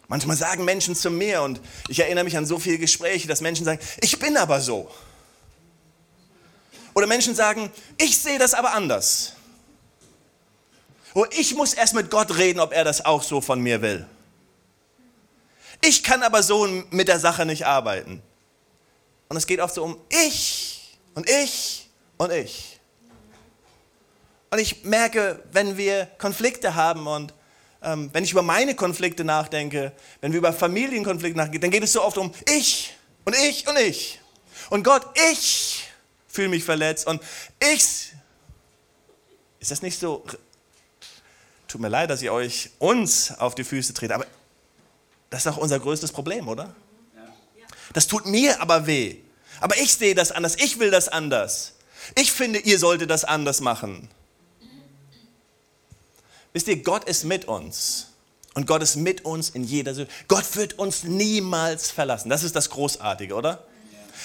Manchmal 0.08 0.38
sagen 0.38 0.64
Menschen 0.64 0.94
zu 0.94 1.10
mir 1.10 1.42
und 1.42 1.60
ich 1.88 2.00
erinnere 2.00 2.24
mich 2.24 2.38
an 2.38 2.46
so 2.46 2.60
viele 2.60 2.78
Gespräche, 2.78 3.28
dass 3.28 3.42
Menschen 3.42 3.66
sagen, 3.66 3.80
ich 4.02 4.20
bin 4.20 4.38
aber 4.38 4.62
so. 4.62 4.92
Oder 6.94 7.08
Menschen 7.08 7.34
sagen, 7.34 7.72
ich 7.98 8.16
sehe 8.20 8.38
das 8.38 8.54
aber 8.54 8.76
anders. 8.76 9.34
Oh, 11.16 11.26
ich 11.32 11.56
muss 11.56 11.74
erst 11.74 11.96
mit 11.96 12.12
Gott 12.12 12.38
reden, 12.38 12.60
ob 12.60 12.74
er 12.74 12.84
das 12.84 13.04
auch 13.04 13.24
so 13.24 13.42
von 13.42 13.60
mir 13.60 13.82
will. 13.82 14.08
Ich 15.82 16.04
kann 16.04 16.24
aber 16.24 16.44
so 16.44 16.68
mit 16.92 17.08
der 17.08 17.20
Sache 17.20 17.46
nicht 17.46 17.66
arbeiten. 17.66 18.22
Und 19.30 19.38
es 19.38 19.48
geht 19.48 19.60
oft 19.60 19.74
so 19.74 19.84
um 19.84 19.98
ich 20.10 20.98
und 21.14 21.30
ich 21.30 21.90
und 22.18 22.32
ich. 22.32 22.80
Und 24.50 24.60
ich 24.60 24.84
merke, 24.84 25.44
wenn 25.52 25.78
wir 25.78 26.08
Konflikte 26.18 26.76
haben 26.76 27.08
und 27.08 27.34
ähm, 27.82 28.10
wenn 28.12 28.24
ich 28.24 28.32
über 28.32 28.42
meine 28.42 28.76
Konflikte 28.76 29.24
nachdenke, 29.24 29.94
wenn 30.22 30.32
wir 30.34 30.40
über 30.40 30.52
Familienkonflikte 30.52 31.38
nachdenken, 31.38 31.62
dann 31.62 31.72
geht 31.72 31.84
es 31.84 31.94
so 31.94 32.04
oft 32.04 32.18
um 32.18 32.34
ich 32.52 32.96
und 33.26 33.36
ich 33.36 33.68
und 33.68 33.78
ich. 33.78 34.20
Und 34.70 34.84
Gott, 34.84 35.06
ich 35.32 35.88
fühle 36.28 36.50
mich 36.50 36.64
verletzt 36.64 37.08
und 37.08 37.22
ich. 37.60 38.12
Ist 39.60 39.72
das 39.72 39.82
nicht 39.82 40.00
so? 40.00 40.26
Tut 41.68 41.82
mir 41.82 41.90
leid, 41.90 42.10
dass 42.10 42.22
ich 42.22 42.30
euch 42.30 42.72
uns 42.80 43.32
auf 43.38 43.54
die 43.56 43.64
Füße 43.64 43.94
trete, 43.94 44.16
aber 44.16 44.26
das 45.30 45.46
ist 45.46 45.52
auch 45.52 45.58
unser 45.58 45.80
größtes 45.80 46.12
Problem, 46.12 46.48
oder? 46.48 46.76
Das 47.94 48.08
tut 48.08 48.26
mir 48.26 48.62
aber 48.62 48.86
weh. 48.88 49.18
Aber 49.62 49.78
ich 49.78 49.94
sehe 49.94 50.16
das 50.16 50.32
anders, 50.32 50.56
ich 50.58 50.80
will 50.80 50.92
das 50.92 51.10
anders. 51.10 51.74
Ich 52.16 52.32
finde, 52.32 52.60
ihr 52.60 52.80
solltet 52.80 53.10
das 53.10 53.26
anders 53.26 53.62
machen. 53.62 54.10
Wisst 56.54 56.68
ihr, 56.68 56.82
Gott 56.82 57.04
ist 57.04 57.26
mit 57.26 57.46
uns. 57.46 58.08
Und 58.56 58.66
Gott 58.66 58.82
ist 58.82 58.96
mit 58.96 59.26
uns 59.26 59.50
in 59.50 59.64
jeder 59.64 59.94
Situation. 59.94 60.28
Gott 60.28 60.56
wird 60.56 60.80
uns 60.80 61.04
niemals 61.04 61.92
verlassen. 61.92 62.30
Das 62.30 62.44
ist 62.44 62.56
das 62.56 62.70
Großartige, 62.70 63.36
oder? 63.36 63.64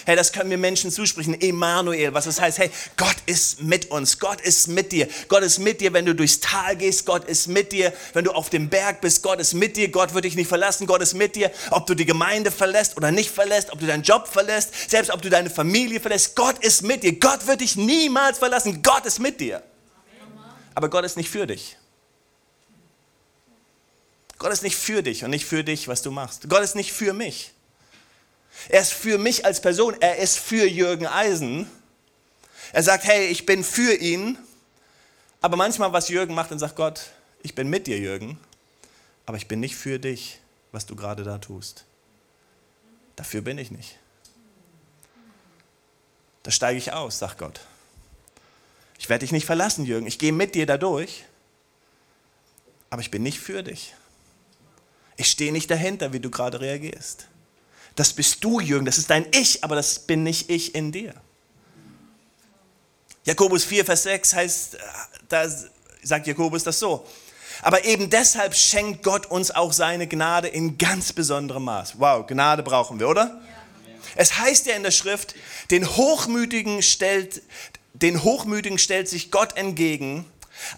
Hey, 0.07 0.17
das 0.17 0.33
können 0.33 0.51
wir 0.51 0.59
Menschen 0.59 0.91
zusprechen. 0.91 1.41
Emanuel, 1.41 2.15
was 2.15 2.25
das 2.25 2.41
heißt. 2.41 2.59
Hey, 2.59 2.71
Gott 2.97 3.17
ist 3.27 3.63
mit 3.63 3.91
uns. 3.91 4.19
Gott 4.19 4.41
ist 4.41 4.69
mit 4.69 4.93
dir. 4.93 5.09
Gott 5.29 5.43
ist 5.43 5.59
mit 5.59 5.81
dir, 5.81 5.93
wenn 5.93 6.07
du 6.07 6.15
durchs 6.15 6.41
Tal 6.41 6.77
gehst. 6.77 7.07
Gott 7.07 7.25
ist 7.25 7.49
mit 7.49 7.73
dir, 7.73 7.93
wenn 8.13 8.25
du 8.25 8.33
auf 8.33 8.51
dem 8.51 8.69
Berg 8.69 9.01
bist. 9.01 9.23
Gott 9.23 9.41
ist 9.41 9.55
mit 9.55 9.77
dir. 9.77 9.91
Gott 9.91 10.15
wird 10.15 10.25
dich 10.25 10.37
nicht 10.37 10.49
verlassen. 10.49 10.87
Gott 10.87 11.03
ist 11.03 11.15
mit 11.15 11.37
dir. 11.37 11.51
Ob 11.71 11.87
du 11.87 11.95
die 11.95 12.07
Gemeinde 12.07 12.51
verlässt 12.51 12.97
oder 12.97 13.11
nicht 13.11 13.31
verlässt, 13.31 13.73
ob 13.73 13.81
du 13.81 13.87
deinen 13.87 14.03
Job 14.03 14.29
verlässt, 14.29 14.91
selbst 14.91 15.11
ob 15.13 15.23
du 15.23 15.31
deine 15.31 15.51
Familie 15.51 16.01
verlässt. 16.01 16.37
Gott 16.37 16.59
ist 16.59 16.83
mit 16.83 17.03
dir. 17.03 17.19
Gott 17.19 17.47
wird 17.47 17.61
dich 17.61 17.77
niemals 17.77 18.39
verlassen. 18.39 18.83
Gott 18.83 19.07
ist 19.07 19.21
mit 19.21 19.41
dir. 19.41 19.63
Aber 20.75 20.91
Gott 20.91 21.05
ist 21.05 21.17
nicht 21.17 21.31
für 21.31 21.47
dich. 21.47 21.77
Gott 24.39 24.53
ist 24.53 24.63
nicht 24.63 24.77
für 24.77 25.03
dich 25.03 25.25
und 25.25 25.31
nicht 25.31 25.47
für 25.47 25.65
dich, 25.65 25.89
was 25.89 26.03
du 26.03 26.11
machst. 26.11 26.49
Gott 26.49 26.63
ist 26.63 26.75
nicht 26.75 26.93
für 26.93 27.13
mich. 27.13 27.53
Er 28.69 28.81
ist 28.81 28.93
für 28.93 29.19
mich 29.19 29.45
als 29.45 29.61
Person, 29.61 29.97
er 30.01 30.19
ist 30.19 30.39
für 30.39 30.67
Jürgen 30.67 31.07
Eisen. 31.07 31.71
Er 32.73 32.83
sagt, 32.83 33.05
hey, 33.05 33.27
ich 33.27 33.47
bin 33.47 33.63
für 33.63 33.95
ihn. 33.95 34.39
Aber 35.41 35.57
manchmal, 35.57 35.93
was 35.93 36.09
Jürgen 36.09 36.35
macht, 36.35 36.51
dann 36.51 36.59
sagt 36.59 36.77
Gott, 36.77 37.11
ich 37.43 37.55
bin 37.55 37.69
mit 37.69 37.87
dir, 37.87 37.99
Jürgen, 37.99 38.39
aber 39.27 39.37
ich 39.37 39.47
bin 39.47 39.61
nicht 39.61 39.77
für 39.77 39.99
dich, 39.99 40.41
was 40.73 40.87
du 40.87 40.97
gerade 40.97 41.23
da 41.23 41.39
tust. 41.39 41.85
Dafür 43.17 43.43
bin 43.43 43.59
ich 43.59 43.71
nicht. 43.71 43.99
Da 46.43 46.51
steige 46.51 46.79
ich 46.79 46.93
aus, 46.93 47.19
sagt 47.19 47.39
Gott. 47.39 47.61
Ich 48.99 49.09
werde 49.09 49.21
dich 49.21 49.33
nicht 49.33 49.47
verlassen, 49.47 49.85
Jürgen. 49.85 50.07
Ich 50.07 50.19
gehe 50.19 50.33
mit 50.33 50.55
dir 50.55 50.67
da 50.67 50.79
durch, 50.79 51.25
aber 52.91 53.03
ich 53.03 53.11
bin 53.11 53.23
nicht 53.23 53.39
für 53.39 53.63
dich. 53.63 53.95
Ich 55.17 55.31
stehe 55.31 55.53
nicht 55.53 55.71
dahinter, 55.71 56.13
wie 56.13 56.21
du 56.21 56.31
gerade 56.31 56.61
reagierst. 56.61 57.29
Das 57.97 58.13
bist 58.13 58.43
du, 58.43 58.61
Jürgen, 58.61 58.85
das 58.85 58.99
ist 58.99 59.11
dein 59.11 59.27
Ich, 59.33 59.63
aber 59.63 59.77
das 59.77 60.01
bin 60.01 60.23
nicht 60.23 60.51
ich 60.51 60.75
in 60.75 60.91
dir. 60.91 61.15
Jakobus 63.25 63.65
4, 63.65 63.85
Vers 63.85 64.03
6 64.03 64.35
heißt, 64.35 64.79
da 65.29 65.49
sagt 66.03 66.27
Jakobus 66.27 66.65
das 66.65 66.79
so. 66.79 67.07
Aber 67.63 67.85
eben 67.85 68.11
deshalb 68.11 68.55
schenkt 68.55 69.03
Gott 69.03 69.27
uns 69.27 69.51
auch 69.51 69.73
seine 69.73 70.07
Gnade 70.07 70.49
in 70.49 70.77
ganz 70.77 71.13
besonderem 71.13 71.65
Maß. 71.65 71.99
Wow, 71.99 72.27
Gnade 72.27 72.63
brauchen 72.63 72.99
wir, 73.01 73.09
oder? 73.09 73.41
Es 74.17 74.39
heißt 74.39 74.67
ja 74.67 74.75
in 74.75 74.83
der 74.83 74.91
Schrift, 74.91 75.35
den 75.71 75.89
Hochmütigen 75.97 76.83
stellt, 76.83 77.43
den 77.95 78.23
Hochmütigen 78.23 78.79
stellt 78.79 79.09
sich 79.09 79.31
Gott 79.31 79.57
entgegen, 79.57 80.27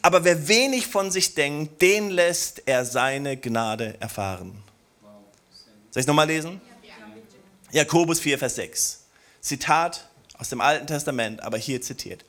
aber 0.02 0.24
wer 0.24 0.48
wenig 0.48 0.86
von 0.86 1.10
sich 1.10 1.34
denkt, 1.34 1.82
den 1.82 2.10
lässt 2.10 2.62
er 2.66 2.84
seine 2.84 3.36
Gnade 3.36 3.96
erfahren. 4.00 4.62
Soll 5.90 6.00
ich 6.00 6.04
es 6.04 6.06
nochmal 6.06 6.26
lesen? 6.26 6.60
Jakobus 7.72 8.20
4, 8.20 8.38
Vers 8.38 8.54
6. 8.56 9.00
Zitat 9.40 10.08
aus 10.38 10.48
dem 10.48 10.60
Alten 10.60 10.86
Testament, 10.86 11.42
aber 11.42 11.58
hier 11.58 11.80
zitiert. 11.80 12.24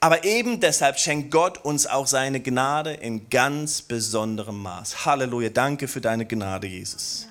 Aber 0.00 0.24
eben 0.24 0.60
deshalb 0.60 0.98
schenkt 0.98 1.32
Gott 1.32 1.58
uns 1.64 1.86
auch 1.86 2.06
seine 2.06 2.40
Gnade 2.40 2.92
in 2.92 3.28
ganz 3.30 3.82
besonderem 3.82 4.62
Maß. 4.62 5.04
Halleluja, 5.04 5.48
danke 5.48 5.88
für 5.88 6.00
deine 6.00 6.24
Gnade, 6.24 6.68
Jesus. 6.68 7.26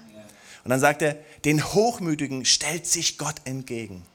Und 0.66 0.72
dann 0.72 0.82
sagt 0.82 1.01
er, 1.01 1.16
den 1.46 1.63
Hochmütigen 1.63 2.44
stellt 2.44 2.86
sich 2.86 3.18
Gott 3.18 3.36
entgegen. 3.46 4.06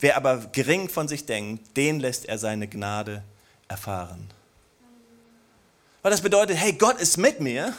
Wer 0.00 0.16
aber 0.16 0.38
gering 0.50 0.88
von 0.88 1.06
sich 1.06 1.24
denkt, 1.24 1.76
den 1.76 2.00
lässt 2.00 2.24
er 2.24 2.38
seine 2.38 2.66
Gnade 2.66 3.22
erfahren. 3.68 4.28
Weil 6.02 6.10
das 6.10 6.20
bedeutet, 6.20 6.56
hey, 6.56 6.72
Gott 6.72 7.00
ist 7.00 7.16
mit 7.16 7.40
mir, 7.40 7.74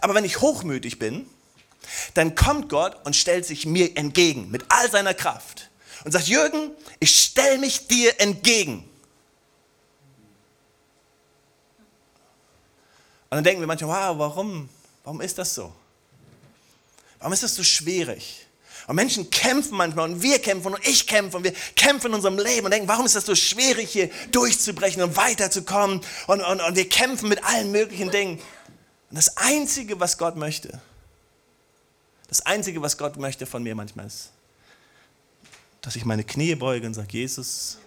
aber 0.00 0.14
wenn 0.14 0.24
ich 0.24 0.40
hochmütig 0.40 0.98
bin, 0.98 1.26
dann 2.14 2.34
kommt 2.34 2.68
Gott 2.68 3.04
und 3.04 3.16
stellt 3.16 3.46
sich 3.46 3.66
mir 3.66 3.96
entgegen 3.96 4.50
mit 4.50 4.64
all 4.68 4.90
seiner 4.90 5.14
Kraft 5.14 5.70
und 6.04 6.12
sagt, 6.12 6.28
Jürgen, 6.28 6.70
ich 7.00 7.18
stelle 7.18 7.58
mich 7.58 7.86
dir 7.88 8.20
entgegen. 8.20 8.88
Und 13.28 13.38
dann 13.38 13.44
denken 13.44 13.60
wir 13.60 13.66
manchmal, 13.66 13.90
wow, 13.90 14.18
warum? 14.18 14.68
Warum 15.02 15.20
ist 15.20 15.36
das 15.38 15.54
so? 15.54 15.72
Warum 17.18 17.32
ist 17.32 17.42
das 17.42 17.54
so 17.54 17.64
schwierig? 17.64 18.46
Und 18.86 18.94
Menschen 18.94 19.30
kämpfen 19.30 19.76
manchmal 19.76 20.10
und 20.10 20.22
wir 20.22 20.38
kämpfen 20.38 20.72
und 20.72 20.86
ich 20.86 21.08
kämpfe 21.08 21.36
und 21.38 21.44
wir 21.44 21.52
kämpfen 21.74 22.08
in 22.08 22.14
unserem 22.14 22.38
Leben 22.38 22.66
und 22.66 22.70
denken, 22.70 22.86
warum 22.86 23.04
ist 23.04 23.16
das 23.16 23.26
so 23.26 23.34
schwierig, 23.34 23.90
hier 23.90 24.10
durchzubrechen 24.30 25.02
und 25.02 25.16
weiterzukommen? 25.16 26.02
Und, 26.28 26.40
und, 26.40 26.60
und 26.60 26.76
wir 26.76 26.88
kämpfen 26.88 27.28
mit 27.28 27.42
allen 27.42 27.72
möglichen 27.72 28.12
Dingen. 28.12 28.38
Und 29.10 29.16
das 29.16 29.36
Einzige, 29.36 29.98
was 29.98 30.18
Gott 30.18 30.36
möchte, 30.36 30.80
das 32.28 32.40
Einzige, 32.40 32.82
was 32.82 32.98
Gott 32.98 33.16
möchte 33.16 33.46
von 33.46 33.62
mir 33.62 33.74
manchmal 33.74 34.06
ist, 34.06 34.32
dass 35.80 35.96
ich 35.96 36.04
meine 36.04 36.24
Knie 36.24 36.54
beuge 36.54 36.86
und 36.86 36.94
sage, 36.94 37.08
Jesus, 37.12 37.78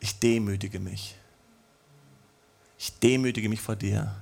ich 0.00 0.18
demütige 0.18 0.80
mich. 0.80 1.14
Ich 2.78 2.98
demütige 2.98 3.48
mich 3.48 3.60
vor 3.60 3.76
dir. 3.76 4.14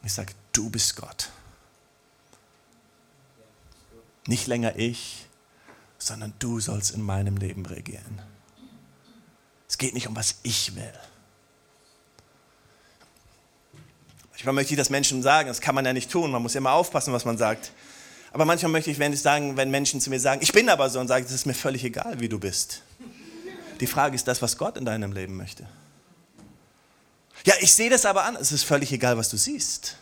Und 0.00 0.06
ich 0.06 0.12
sage, 0.12 0.32
du 0.52 0.70
bist 0.70 0.96
Gott. 0.96 1.30
Nicht 4.26 4.46
länger 4.46 4.76
ich, 4.76 5.26
sondern 5.98 6.32
du 6.38 6.60
sollst 6.60 6.92
in 6.92 7.02
meinem 7.02 7.36
Leben 7.36 7.66
regieren. 7.66 8.20
Es 9.68 9.78
geht 9.78 9.94
nicht 9.94 10.08
um, 10.08 10.16
was 10.16 10.36
ich 10.42 10.74
will. 10.74 10.92
Manchmal 14.36 14.52
möchte 14.52 14.74
ich 14.74 14.78
das 14.78 14.90
Menschen 14.90 15.22
sagen, 15.22 15.48
das 15.48 15.62
kann 15.62 15.74
man 15.74 15.86
ja 15.86 15.94
nicht 15.94 16.10
tun, 16.10 16.30
man 16.30 16.42
muss 16.42 16.52
ja 16.52 16.58
immer 16.58 16.72
aufpassen, 16.72 17.10
was 17.14 17.24
man 17.24 17.38
sagt. 17.38 17.72
Aber 18.32 18.44
manchmal 18.44 18.70
möchte 18.70 18.90
ich, 18.90 18.98
wenn 18.98 19.16
sagen, 19.16 19.56
wenn 19.56 19.70
Menschen 19.70 19.98
zu 19.98 20.10
mir 20.10 20.20
sagen, 20.20 20.42
ich 20.42 20.52
bin 20.52 20.68
aber 20.68 20.90
so 20.90 21.00
und 21.00 21.08
sagen, 21.08 21.24
es 21.24 21.32
ist 21.32 21.46
mir 21.46 21.54
völlig 21.54 21.82
egal, 21.84 22.20
wie 22.20 22.28
du 22.28 22.38
bist. 22.38 22.82
Die 23.80 23.86
Frage 23.86 24.14
ist 24.14 24.28
das, 24.28 24.42
was 24.42 24.58
Gott 24.58 24.76
in 24.76 24.84
deinem 24.84 25.12
Leben 25.12 25.38
möchte. 25.38 25.66
Ja, 27.46 27.54
ich 27.60 27.72
sehe 27.72 27.88
das 27.88 28.04
aber 28.04 28.24
an, 28.24 28.36
es 28.36 28.52
ist 28.52 28.64
völlig 28.64 28.92
egal, 28.92 29.16
was 29.16 29.30
du 29.30 29.38
siehst. 29.38 29.96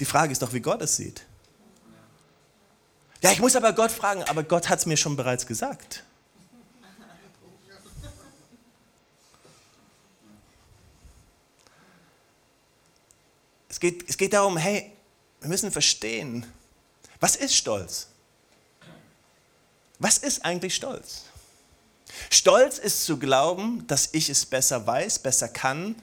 Die 0.00 0.06
Frage 0.06 0.32
ist 0.32 0.40
doch, 0.40 0.54
wie 0.54 0.60
Gott 0.60 0.80
es 0.80 0.96
sieht. 0.96 1.26
Ja, 3.20 3.30
ich 3.30 3.40
muss 3.40 3.56
aber 3.56 3.74
Gott 3.74 3.90
fragen, 3.90 4.22
aber 4.22 4.42
Gott 4.42 4.70
hat 4.70 4.78
es 4.78 4.86
mir 4.86 4.96
schon 4.96 5.16
bereits 5.16 5.46
gesagt. 5.46 6.02
Es 13.76 13.80
geht, 13.80 14.08
es 14.08 14.16
geht 14.16 14.32
darum, 14.32 14.56
hey, 14.56 14.90
wir 15.40 15.50
müssen 15.50 15.70
verstehen, 15.70 16.46
was 17.20 17.36
ist 17.36 17.54
Stolz? 17.54 18.06
Was 19.98 20.16
ist 20.16 20.46
eigentlich 20.46 20.74
Stolz? 20.74 21.24
Stolz 22.30 22.78
ist 22.78 23.04
zu 23.04 23.18
glauben, 23.18 23.86
dass 23.86 24.08
ich 24.12 24.30
es 24.30 24.46
besser 24.46 24.86
weiß, 24.86 25.18
besser 25.18 25.48
kann 25.50 25.94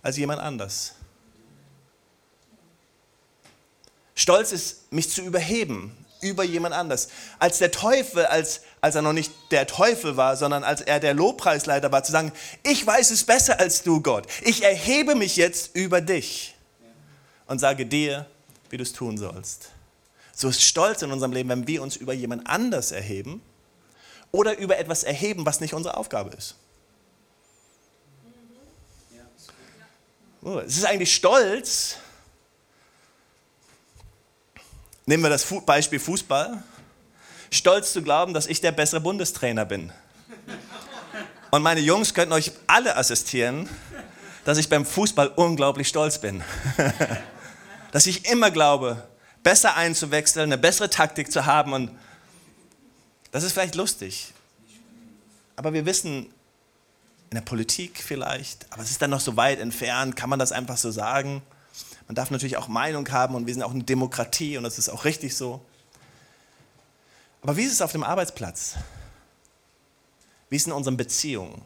als 0.00 0.16
jemand 0.16 0.40
anders. 0.40 0.94
Stolz 4.14 4.52
ist, 4.52 4.90
mich 4.90 5.10
zu 5.10 5.20
überheben 5.20 5.94
über 6.22 6.44
jemand 6.44 6.74
anders. 6.74 7.08
Als 7.38 7.58
der 7.58 7.72
Teufel, 7.72 8.24
als, 8.24 8.62
als 8.80 8.94
er 8.94 9.02
noch 9.02 9.12
nicht 9.12 9.30
der 9.50 9.66
Teufel 9.66 10.16
war, 10.16 10.38
sondern 10.38 10.64
als 10.64 10.80
er 10.80 10.98
der 10.98 11.12
Lobpreisleiter 11.12 11.92
war, 11.92 12.04
zu 12.04 12.12
sagen, 12.12 12.32
ich 12.62 12.86
weiß 12.86 13.10
es 13.10 13.24
besser 13.24 13.60
als 13.60 13.82
du, 13.82 14.00
Gott. 14.00 14.26
Ich 14.40 14.62
erhebe 14.62 15.14
mich 15.14 15.36
jetzt 15.36 15.76
über 15.76 16.00
dich 16.00 16.51
und 17.52 17.58
sage 17.58 17.84
dir, 17.84 18.24
wie 18.70 18.78
du 18.78 18.82
es 18.82 18.94
tun 18.94 19.18
sollst. 19.18 19.72
So 20.34 20.48
ist 20.48 20.62
Stolz 20.62 21.02
in 21.02 21.12
unserem 21.12 21.32
Leben, 21.32 21.50
wenn 21.50 21.66
wir 21.66 21.82
uns 21.82 21.96
über 21.96 22.14
jemand 22.14 22.46
anders 22.46 22.92
erheben 22.92 23.42
oder 24.30 24.56
über 24.56 24.78
etwas 24.78 25.04
erheben, 25.04 25.44
was 25.44 25.60
nicht 25.60 25.74
unsere 25.74 25.98
Aufgabe 25.98 26.30
ist. 26.30 26.54
Oh, 30.40 30.60
es 30.60 30.78
ist 30.78 30.86
eigentlich 30.86 31.14
Stolz. 31.14 31.96
Nehmen 35.04 35.22
wir 35.22 35.28
das 35.28 35.44
Beispiel 35.66 36.00
Fußball. 36.00 36.62
Stolz 37.50 37.92
zu 37.92 38.00
glauben, 38.00 38.32
dass 38.32 38.46
ich 38.46 38.62
der 38.62 38.72
bessere 38.72 39.02
Bundestrainer 39.02 39.66
bin. 39.66 39.92
Und 41.50 41.60
meine 41.60 41.80
Jungs 41.80 42.14
könnten 42.14 42.32
euch 42.32 42.50
alle 42.66 42.96
assistieren, 42.96 43.68
dass 44.46 44.56
ich 44.56 44.70
beim 44.70 44.86
Fußball 44.86 45.28
unglaublich 45.36 45.88
stolz 45.88 46.18
bin. 46.18 46.42
dass 47.92 48.06
ich 48.06 48.28
immer 48.28 48.50
glaube, 48.50 49.06
besser 49.44 49.76
einzuwechseln, 49.76 50.52
eine 50.52 50.58
bessere 50.58 50.90
Taktik 50.90 51.30
zu 51.30 51.46
haben. 51.46 51.72
Und 51.72 51.90
das 53.30 53.44
ist 53.44 53.52
vielleicht 53.52 53.76
lustig. 53.76 54.32
Aber 55.54 55.72
wir 55.72 55.86
wissen, 55.86 56.26
in 57.30 57.36
der 57.36 57.42
Politik 57.42 58.02
vielleicht, 58.02 58.70
aber 58.72 58.82
es 58.82 58.90
ist 58.90 59.00
dann 59.00 59.10
noch 59.10 59.20
so 59.20 59.36
weit 59.36 59.60
entfernt, 59.60 60.16
kann 60.16 60.28
man 60.28 60.38
das 60.38 60.52
einfach 60.52 60.76
so 60.76 60.90
sagen? 60.90 61.42
Man 62.06 62.14
darf 62.14 62.30
natürlich 62.30 62.56
auch 62.58 62.68
Meinung 62.68 63.10
haben 63.10 63.34
und 63.34 63.46
wir 63.46 63.54
sind 63.54 63.62
auch 63.62 63.70
eine 63.70 63.84
Demokratie 63.84 64.56
und 64.58 64.64
das 64.64 64.78
ist 64.78 64.88
auch 64.88 65.04
richtig 65.04 65.34
so. 65.36 65.64
Aber 67.40 67.56
wie 67.56 67.62
ist 67.62 67.72
es 67.72 67.80
auf 67.80 67.92
dem 67.92 68.04
Arbeitsplatz? 68.04 68.74
Wie 70.50 70.56
ist 70.56 70.62
es 70.62 70.66
in 70.66 70.72
unseren 70.72 70.96
Beziehungen? 70.96 71.62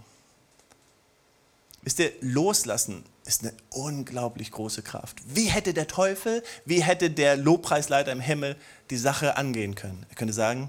Wisst 1.86 2.00
ihr, 2.00 2.12
loslassen 2.20 3.04
ist 3.26 3.42
eine 3.42 3.54
unglaublich 3.70 4.50
große 4.50 4.82
Kraft. 4.82 5.18
Wie 5.24 5.44
hätte 5.44 5.72
der 5.72 5.86
Teufel, 5.86 6.42
wie 6.64 6.82
hätte 6.82 7.12
der 7.12 7.36
Lobpreisleiter 7.36 8.10
im 8.10 8.18
Himmel 8.18 8.56
die 8.90 8.96
Sache 8.96 9.36
angehen 9.36 9.76
können? 9.76 10.04
Er 10.08 10.16
könnte 10.16 10.34
sagen, 10.34 10.68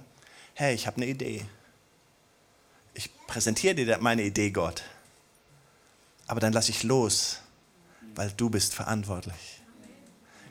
hey, 0.53 0.75
ich 0.75 0.85
habe 0.85 0.97
eine 0.97 1.07
Idee. 1.07 1.43
Ich 2.93 3.09
präsentiere 3.25 3.73
dir 3.73 3.97
meine 3.97 4.21
Idee, 4.21 4.51
Gott. 4.51 4.83
Aber 6.27 6.39
dann 6.39 6.53
lasse 6.53 6.69
ich 6.69 6.83
los, 6.83 7.39
weil 8.13 8.31
du 8.37 8.51
bist 8.51 8.75
verantwortlich. 8.75 9.63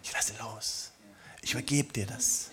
Ich 0.03 0.13
lasse 0.13 0.33
los. 0.41 0.91
Ich 1.43 1.53
übergebe 1.53 1.93
dir 1.93 2.07
das 2.07 2.51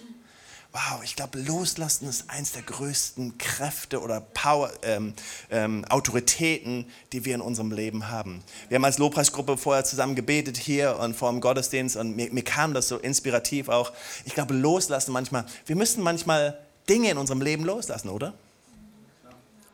wow, 0.74 1.03
ich 1.03 1.15
glaube, 1.15 1.39
loslassen 1.39 2.10
ist 2.10 2.30
eins 2.32 2.51
der 2.51 2.63
größten 2.63 3.38
Kräfte 3.38 4.01
oder 4.01 4.20
Power, 4.22 4.72
ähm, 4.82 5.13
ähm, 5.51 5.86
Autoritäten, 5.86 6.86
die 7.12 7.25
wir 7.25 7.36
in 7.36 7.42
unserem 7.42 7.72
Leben 7.72 8.10
haben. 8.10 8.44
Wir 8.70 8.75
haben 8.75 8.86
als 8.86 8.98
Lobpreisgruppe 8.98 9.58
vorher 9.58 9.86
zusammen 9.86 10.15
gebetet 10.15 10.58
hier 10.58 10.98
und 11.00 11.15
vor 11.15 11.32
dem 11.32 11.42
Gottesdienst 11.42 11.96
und 11.96 12.15
mir, 12.15 12.34
mir 12.34 12.44
kam 12.44 12.74
das 12.74 12.88
so 12.88 12.98
inspirativ 12.98 13.70
auch. 13.70 13.94
Ich 14.25 14.34
glaube, 14.34 14.56
loslassen 14.56 15.12
manchmal, 15.12 15.46
wir 15.68 15.75
müssen 15.75 16.01
manchmal 16.01 16.60
Dinge 16.89 17.12
in 17.12 17.18
unserem 17.20 17.42
Leben 17.42 17.63
loslassen, 17.63 18.10
oder? 18.10 18.34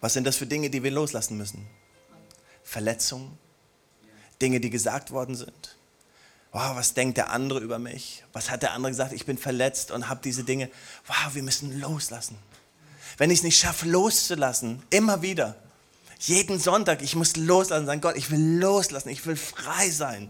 Was 0.02 0.14
sind 0.14 0.28
das 0.28 0.36
für 0.36 0.46
Dinge, 0.46 0.70
die 0.70 0.84
wir 0.84 0.92
loslassen 0.92 1.38
müssen? 1.38 1.66
Verletzungen, 2.64 3.38
Dinge, 4.42 4.60
die 4.60 4.70
gesagt 4.70 5.12
worden 5.12 5.36
sind 5.36 5.79
wow, 6.52 6.76
was 6.76 6.94
denkt 6.94 7.18
der 7.18 7.30
andere 7.30 7.60
über 7.60 7.80
mich? 7.80 8.24
Was 8.34 8.50
hat 8.50 8.64
der 8.64 8.74
andere 8.74 8.92
gesagt? 8.92 9.14
Ich 9.14 9.26
bin 9.26 9.38
verletzt 9.38 9.92
und 9.92 10.10
habe 10.10 10.22
diese 10.24 10.44
Dinge. 10.44 10.70
Wow, 11.08 11.34
wir 11.36 11.44
müssen 11.44 11.80
loslassen. 11.80 12.38
Wenn 13.18 13.32
ich 13.32 13.40
es 13.40 13.44
nicht 13.44 13.60
schaffe, 13.60 13.88
loszulassen, 13.88 14.82
immer 14.90 15.22
wieder, 15.22 15.56
jeden 16.20 16.60
Sonntag, 16.60 17.02
ich 17.02 17.16
muss 17.16 17.36
loslassen, 17.36 17.86
sagen 17.86 18.02
Gott, 18.02 18.18
ich 18.18 18.32
will 18.32 18.60
loslassen, 18.60 19.10
ich 19.10 19.26
will 19.26 19.36
frei 19.36 19.90
sein. 19.90 20.30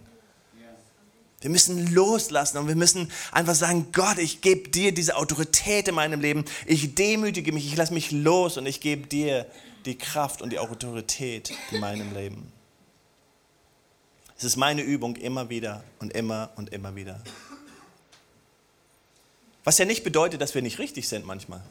Wir 1.41 1.49
müssen 1.49 1.93
loslassen 1.93 2.57
und 2.57 2.67
wir 2.67 2.75
müssen 2.75 3.09
einfach 3.31 3.55
sagen, 3.55 3.87
Gott, 3.93 4.17
ich 4.17 4.41
gebe 4.41 4.69
dir 4.69 4.93
diese 4.93 5.15
Autorität 5.15 5.87
in 5.87 5.95
meinem 5.95 6.19
Leben. 6.19 6.43
Ich 6.65 6.95
demütige 6.95 7.53
mich, 7.53 7.65
ich 7.65 7.77
lasse 7.77 7.93
mich 7.93 8.11
los 8.11 8.57
und 8.57 8.65
ich 8.65 8.81
gebe 8.81 9.07
dir 9.07 9.45
die 9.85 9.97
Kraft 9.97 10.41
und 10.41 10.49
die 10.49 10.59
Autorität 10.59 11.53
in 11.71 11.79
meinem 11.79 12.13
Leben. 12.13 12.51
Es 14.39 14.45
ist 14.45 14.55
meine 14.55 14.81
Übung 14.81 15.17
immer 15.17 15.49
wieder 15.49 15.83
und 15.99 16.13
immer 16.13 16.49
und 16.55 16.71
immer 16.71 16.95
wieder. 16.95 17.19
Was 19.65 19.77
ja 19.77 19.83
nicht 19.83 20.05
bedeutet, 20.05 20.39
dass 20.39 20.55
wir 20.55 20.61
nicht 20.61 20.79
richtig 20.79 21.09
sind 21.09 21.25
manchmal. 21.25 21.61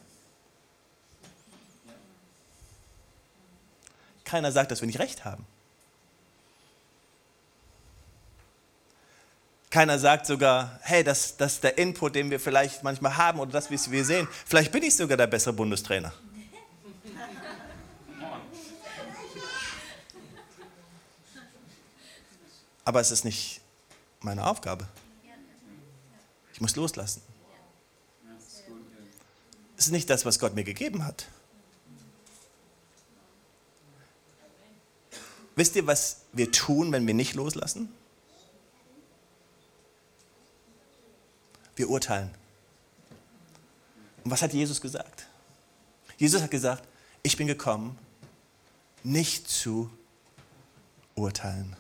Keiner 4.25 4.53
sagt, 4.53 4.71
dass 4.71 4.83
wir 4.83 4.87
nicht 4.87 4.99
recht 4.99 5.25
haben. 5.25 5.47
Keiner 9.71 9.99
sagt 9.99 10.27
sogar, 10.27 10.79
hey, 10.83 11.03
das, 11.03 11.37
ist 11.39 11.65
der 11.65 11.79
Input, 11.79 12.17
den 12.17 12.31
wir 12.31 12.39
vielleicht 12.39 12.83
manchmal 12.83 13.17
haben 13.17 13.41
oder 13.41 13.51
das, 13.51 13.71
wie 13.71 13.93
wir 13.93 14.05
sehen. 14.05 14.29
Vielleicht 14.45 14.73
bin 14.73 14.83
ich 14.83 14.95
sogar 14.95 15.17
der 15.17 15.27
bessere 15.27 15.55
Bundestrainer. 15.55 16.13
Aber 22.89 23.03
es 23.03 23.11
ist 23.11 23.23
nicht 23.23 23.61
meine 24.21 24.47
Aufgabe. 24.47 24.89
Ich 26.55 26.61
muss 26.63 26.75
loslassen. 26.75 27.21
Es 29.77 29.89
ist 29.89 29.93
nicht 29.93 30.09
das, 30.09 30.25
was 30.25 30.39
Gott 30.39 30.55
mir 30.55 30.65
gegeben 30.65 31.05
hat. 31.05 31.27
Wisst 35.55 35.77
ihr, 35.77 35.87
was 35.87 36.23
wir 36.33 36.51
tun, 36.51 36.91
wenn 36.91 37.07
wir 37.07 37.13
nicht 37.13 37.35
loslassen? 37.35 37.93
Wir 41.77 41.91
urteilen. 41.91 42.31
Und 44.25 44.31
was 44.31 44.41
hat 44.41 44.55
Jesus 44.55 44.81
gesagt? 44.81 45.27
Jesus 46.17 46.41
hat 46.41 46.51
gesagt, 46.51 46.89
ich 47.23 47.37
bin 47.37 47.49
gekommen, 47.49 47.99
nicht 49.05 49.47
zu 49.47 49.91
urteilen. 51.17 51.77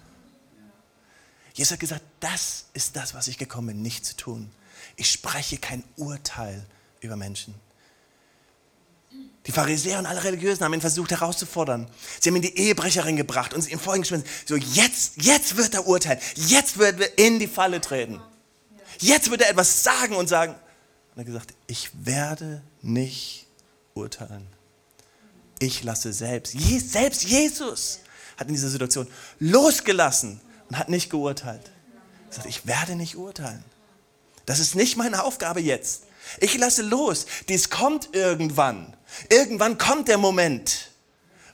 Jesus 1.59 1.73
hat 1.73 1.81
gesagt, 1.81 2.05
das 2.21 2.67
ist 2.73 2.95
das, 2.95 3.15
was 3.15 3.27
ich 3.27 3.37
gekommen 3.37 3.67
bin, 3.67 3.83
nicht 3.83 4.07
zu 4.07 4.17
tun. 4.17 4.49
Ich 4.95 5.11
spreche 5.11 5.59
kein 5.59 5.83
Urteil 5.97 6.65
über 7.01 7.17
Menschen. 7.17 7.53
Die 9.45 9.51
Pharisäer 9.51 9.99
und 9.99 10.07
alle 10.07 10.23
Religiösen 10.23 10.63
haben 10.63 10.75
ihn 10.75 10.81
versucht 10.81 11.11
herauszufordern. 11.11 11.89
Sie 12.21 12.31
haben 12.31 12.37
ihn 12.37 12.43
die 12.43 12.57
Ehebrecherin 12.57 13.17
gebracht 13.17 13.55
und 13.55 13.63
sie 13.63 13.73
ihm 13.73 13.81
vorhin. 13.81 14.05
So, 14.05 14.55
jetzt, 14.55 15.15
jetzt 15.17 15.57
wird 15.57 15.75
er 15.75 15.89
urteilen. 15.89 16.21
Jetzt 16.37 16.79
wird 16.79 17.01
er 17.01 17.19
in 17.19 17.41
die 17.41 17.49
Falle 17.49 17.81
treten. 17.81 18.21
Jetzt 19.01 19.29
wird 19.29 19.41
er 19.41 19.51
etwas 19.51 19.83
sagen 19.83 20.15
und 20.15 20.29
sagen. 20.29 20.53
Und 20.53 20.61
er 21.17 21.19
hat 21.19 21.27
gesagt, 21.27 21.55
ich 21.67 21.91
werde 21.95 22.63
nicht 22.83 23.49
urteilen. 23.95 24.47
Ich 25.59 25.83
lasse 25.83 26.13
selbst. 26.13 26.53
Selbst 26.53 27.25
Jesus 27.25 27.99
hat 28.37 28.47
in 28.47 28.55
dieser 28.55 28.69
Situation 28.69 29.09
losgelassen 29.41 30.41
und 30.69 30.79
hat 30.79 30.89
nicht 30.89 31.11
geurteilt. 31.11 31.71
Er 32.29 32.35
sagt, 32.35 32.47
ich 32.47 32.67
werde 32.67 32.95
nicht 32.95 33.17
urteilen. 33.17 33.65
Das 34.47 34.59
ist 34.61 34.75
nicht 34.75 34.97
meine 34.97 35.25
Aufgabe 35.25 35.61
jetzt. 35.61 36.05
Ich 36.41 36.57
lasse 36.59 36.83
los. 36.83 37.27
Dies 37.49 37.71
kommt 37.71 38.15
irgendwann. 38.15 38.95
Irgendwann 39.31 39.79
kommt 39.79 40.09
der 40.09 40.19
Moment, 40.19 40.91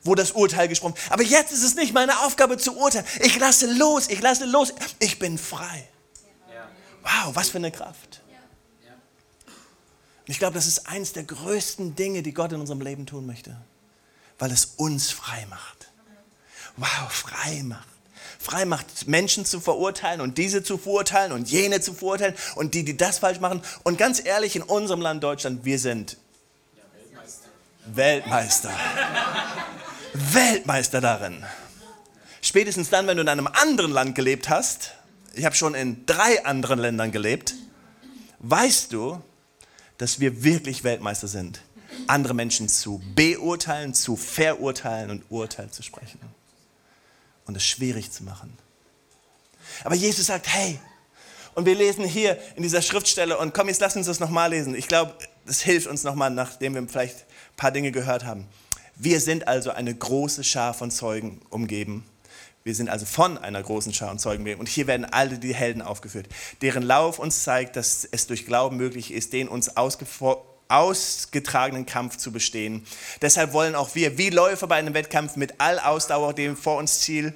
wo 0.03 0.15
das 0.15 0.33
Urteil 0.33 0.69
gesprochen 0.69 0.95
wird. 0.97 1.13
Aber 1.13 1.23
jetzt 1.23 1.53
ist 1.53 1.63
es 1.63 1.75
nicht 1.77 1.93
meine 1.95 2.21
Aufgabe 2.21 2.57
zu 2.59 2.77
urteilen. 2.77 3.07
Ich 3.21 3.39
lasse 3.39 3.73
los, 3.73 4.09
ich 4.09 4.21
lasse 4.21 4.47
los. 4.47 4.73
Ich 4.99 5.19
bin 5.19 5.39
frei. 5.39 5.89
Wow, 7.03 7.35
was 7.35 7.51
für 7.51 7.59
eine 7.59 7.71
Kraft. 7.71 8.23
Ich 10.27 10.39
glaube, 10.39 10.55
das 10.55 10.67
ist 10.67 10.89
eines 10.89 11.13
der 11.13 11.25
größten 11.25 11.97
Dinge, 11.97 12.23
die 12.23 12.33
Gott 12.33 12.53
in 12.53 12.61
unserem 12.61 12.81
Leben 12.81 13.05
tun 13.05 13.27
möchte, 13.27 13.61
weil 14.39 14.51
es 14.51 14.65
uns 14.77 15.11
frei 15.11 15.47
macht. 15.51 15.91
Wow, 16.77 17.13
frei 17.13 17.63
macht 17.63 17.94
frei 18.45 18.67
macht, 18.67 19.09
Menschen 19.09 19.47
zu 19.47 19.59
verurteilen 19.59 20.21
und 20.21 20.37
diese 20.37 20.63
zu 20.63 20.77
verurteilen 20.77 21.33
und 21.33 21.51
jene 21.51 21.81
zu 21.81 21.95
verurteilen 21.95 22.35
und 22.57 22.75
die, 22.75 22.85
die 22.85 22.97
das 22.97 23.19
falsch 23.19 23.41
machen. 23.41 23.63
Und 23.85 23.97
ganz 23.97 24.25
ehrlich, 24.25 24.55
in 24.55 24.63
unserem 24.63 25.01
Land 25.01 25.25
Deutschland, 25.25 25.65
wir 25.65 25.79
sind 25.79 26.19
Weltmeister. 27.87 28.71
Weltmeister 30.13 31.01
darin. 31.01 31.43
Spätestens 32.43 32.91
dann, 32.91 33.07
wenn 33.07 33.17
du 33.17 33.23
in 33.23 33.29
einem 33.29 33.47
anderen 33.47 33.91
Land 33.91 34.15
gelebt 34.15 34.51
hast, 34.51 34.93
ich 35.33 35.47
habe 35.47 35.57
schon 35.57 35.75
in 35.75 36.05
drei 36.05 36.45
anderen 36.45 36.79
Ländern 36.79 37.13
gelebt, 37.13 37.55
weißt 38.41 38.93
du, 38.93 39.21
dass 39.97 40.21
wir 40.21 40.45
wirklich 40.45 40.85
Weltmeister 40.85 41.29
sind, 41.29 41.63
andere 42.07 42.35
Menschen 42.35 42.69
zu 42.69 43.03
beurteilen, 43.15 43.95
zu 43.95 44.17
verurteilen 44.17 45.11
und 45.11 45.25
Urteil 45.31 45.71
zu 45.71 45.83
sprechen 45.83 46.21
und 47.47 47.57
es 47.57 47.65
schwierig 47.65 48.11
zu 48.11 48.25
machen. 48.25 48.57
Aber 49.85 49.95
Jesus 49.95 50.27
sagt, 50.27 50.47
hey, 50.49 50.79
und 51.55 51.67
wir 51.67 51.75
lesen 51.75 52.05
hier 52.05 52.39
in 52.57 52.63
dieser 52.63 52.83
Schriftstelle 52.83 53.39
und 53.39 53.55
komm, 53.55 53.69
jetzt 53.69 53.81
lass 53.81 53.97
uns 53.97 54.07
das 54.07 54.21
nochmal 54.21 54.51
lesen. 54.51 54.75
Ich 54.75 54.89
glaube, 54.89 55.15
das 55.47 55.63
hilft 55.63 55.87
uns 55.87 56.03
nochmal, 56.03 56.31
nachdem 56.31 56.75
wir 56.75 56.87
vielleicht 56.89 57.19
ein 57.19 57.57
paar 57.57 57.71
Dinge 57.71 57.93
gehört 57.93 58.25
haben. 58.25 58.47
Wir 58.97 59.21
sind 59.21 59.49
also 59.49 59.71
eine 59.71 59.95
große 59.95 60.45
Schar 60.45 60.75
von 60.75 60.91
Zeugen 60.91 61.41
umgeben. 61.51 62.05
Wir 62.65 62.75
sind 62.75 62.89
also 62.89 63.05
von 63.07 63.39
einer 63.39 63.63
großen 63.63 63.93
Schar 63.93 64.09
von 64.09 64.19
Zeugen 64.19 64.41
umgeben. 64.43 64.61
Und 64.61 64.69
hier 64.69 64.87
werden 64.87 65.05
alle 65.05 65.39
die 65.39 65.55
Helden 65.55 65.83
aufgeführt, 65.83 66.29
deren 66.63 66.83
Lauf 66.83 67.19
uns 67.19 67.43
zeigt, 67.43 67.77
dass 67.77 68.05
es 68.11 68.27
durch 68.27 68.47
Glauben 68.47 68.77
möglich 68.77 69.13
ist, 69.13 69.33
den 69.33 69.49
uns 69.49 69.77
ausgeforscht 69.77 70.43
ausgetragenen 70.69 71.87
Kampf 71.87 72.17
zu 72.17 72.33
bestehen. 72.33 72.87
Deshalb 73.23 73.53
wollen 73.53 73.75
auch 73.75 73.95
wir, 73.95 74.19
wie 74.19 74.31
Läufer 74.31 74.67
bei 74.67 74.77
einem 74.77 74.95
Wettkampf, 74.95 75.37
mit 75.37 75.55
all 75.59 75.79
Ausdauer 75.79 76.33
dem 76.33 76.57
vor 76.57 76.79
uns 76.79 77.01
Ziel 77.01 77.35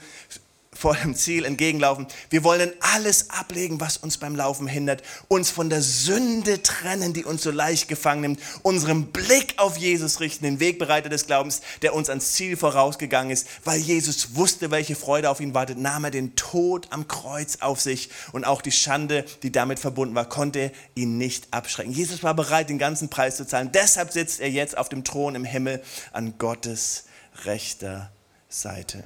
vor 0.79 0.95
dem 0.95 1.17
Ziel 1.17 1.45
entgegenlaufen. 1.45 2.07
Wir 2.31 2.45
wollen 2.45 2.71
alles 2.95 3.31
ablegen, 3.31 3.81
was 3.81 3.97
uns 3.97 4.17
beim 4.17 4.37
Laufen 4.37 4.69
hindert, 4.69 5.03
uns 5.27 5.51
von 5.51 5.71
der 5.71 5.83
Sünde 5.83 6.63
trennen, 6.63 7.13
die 7.13 7.25
uns 7.25 7.43
so 7.43 7.51
leicht 7.51 7.89
gefangen 7.89 8.21
nimmt, 8.21 8.41
unseren 8.63 9.07
Blick 9.07 9.55
auf 9.57 9.77
Jesus 9.77 10.21
richten, 10.21 10.45
den 10.45 10.61
Wegbereiter 10.61 11.09
des 11.09 11.27
Glaubens, 11.27 11.63
der 11.83 11.95
uns 11.95 12.09
ans 12.09 12.33
Ziel 12.33 12.57
vorausgegangen 12.57 13.33
ist, 13.33 13.49
weil 13.65 13.81
Jesus 13.81 14.37
wusste, 14.37 14.71
welche 14.71 14.95
Freude 14.95 15.31
auf 15.31 15.41
ihn 15.41 15.53
wartet, 15.53 15.79
nahm 15.79 16.05
er 16.05 16.13
den 16.13 16.37
Tod 16.37 16.87
am 16.91 17.09
Kreuz 17.09 17.57
auf 17.61 17.81
sich 17.81 18.11
und 18.31 18.45
auch 18.45 18.63
die 18.63 18.71
Schande, 18.71 19.25
die 19.43 19.51
damit 19.51 19.81
verbunden 19.81 20.15
war, 20.15 20.29
konnte 20.29 20.71
ihn 20.95 21.19
nicht 21.19 21.49
abschrecken. 21.51 21.93
Jesus 21.93 22.23
war 22.23 22.35
bereit, 22.35 22.69
den 22.69 22.79
ganzen 22.79 23.09
Preis 23.09 23.37
zu 23.37 23.45
zahlen. 23.45 23.73
Deshalb 23.73 24.13
sitzt 24.13 24.39
er 24.39 24.51
jetzt 24.51 24.79
auf 24.79 24.89
dem 24.89 25.03
Thron 25.03 25.35
im 25.35 25.45
Himmel 25.45 25.83
an 26.13 26.35
Gottes 26.39 27.05
rechter 27.45 28.13
Seite. 28.49 29.03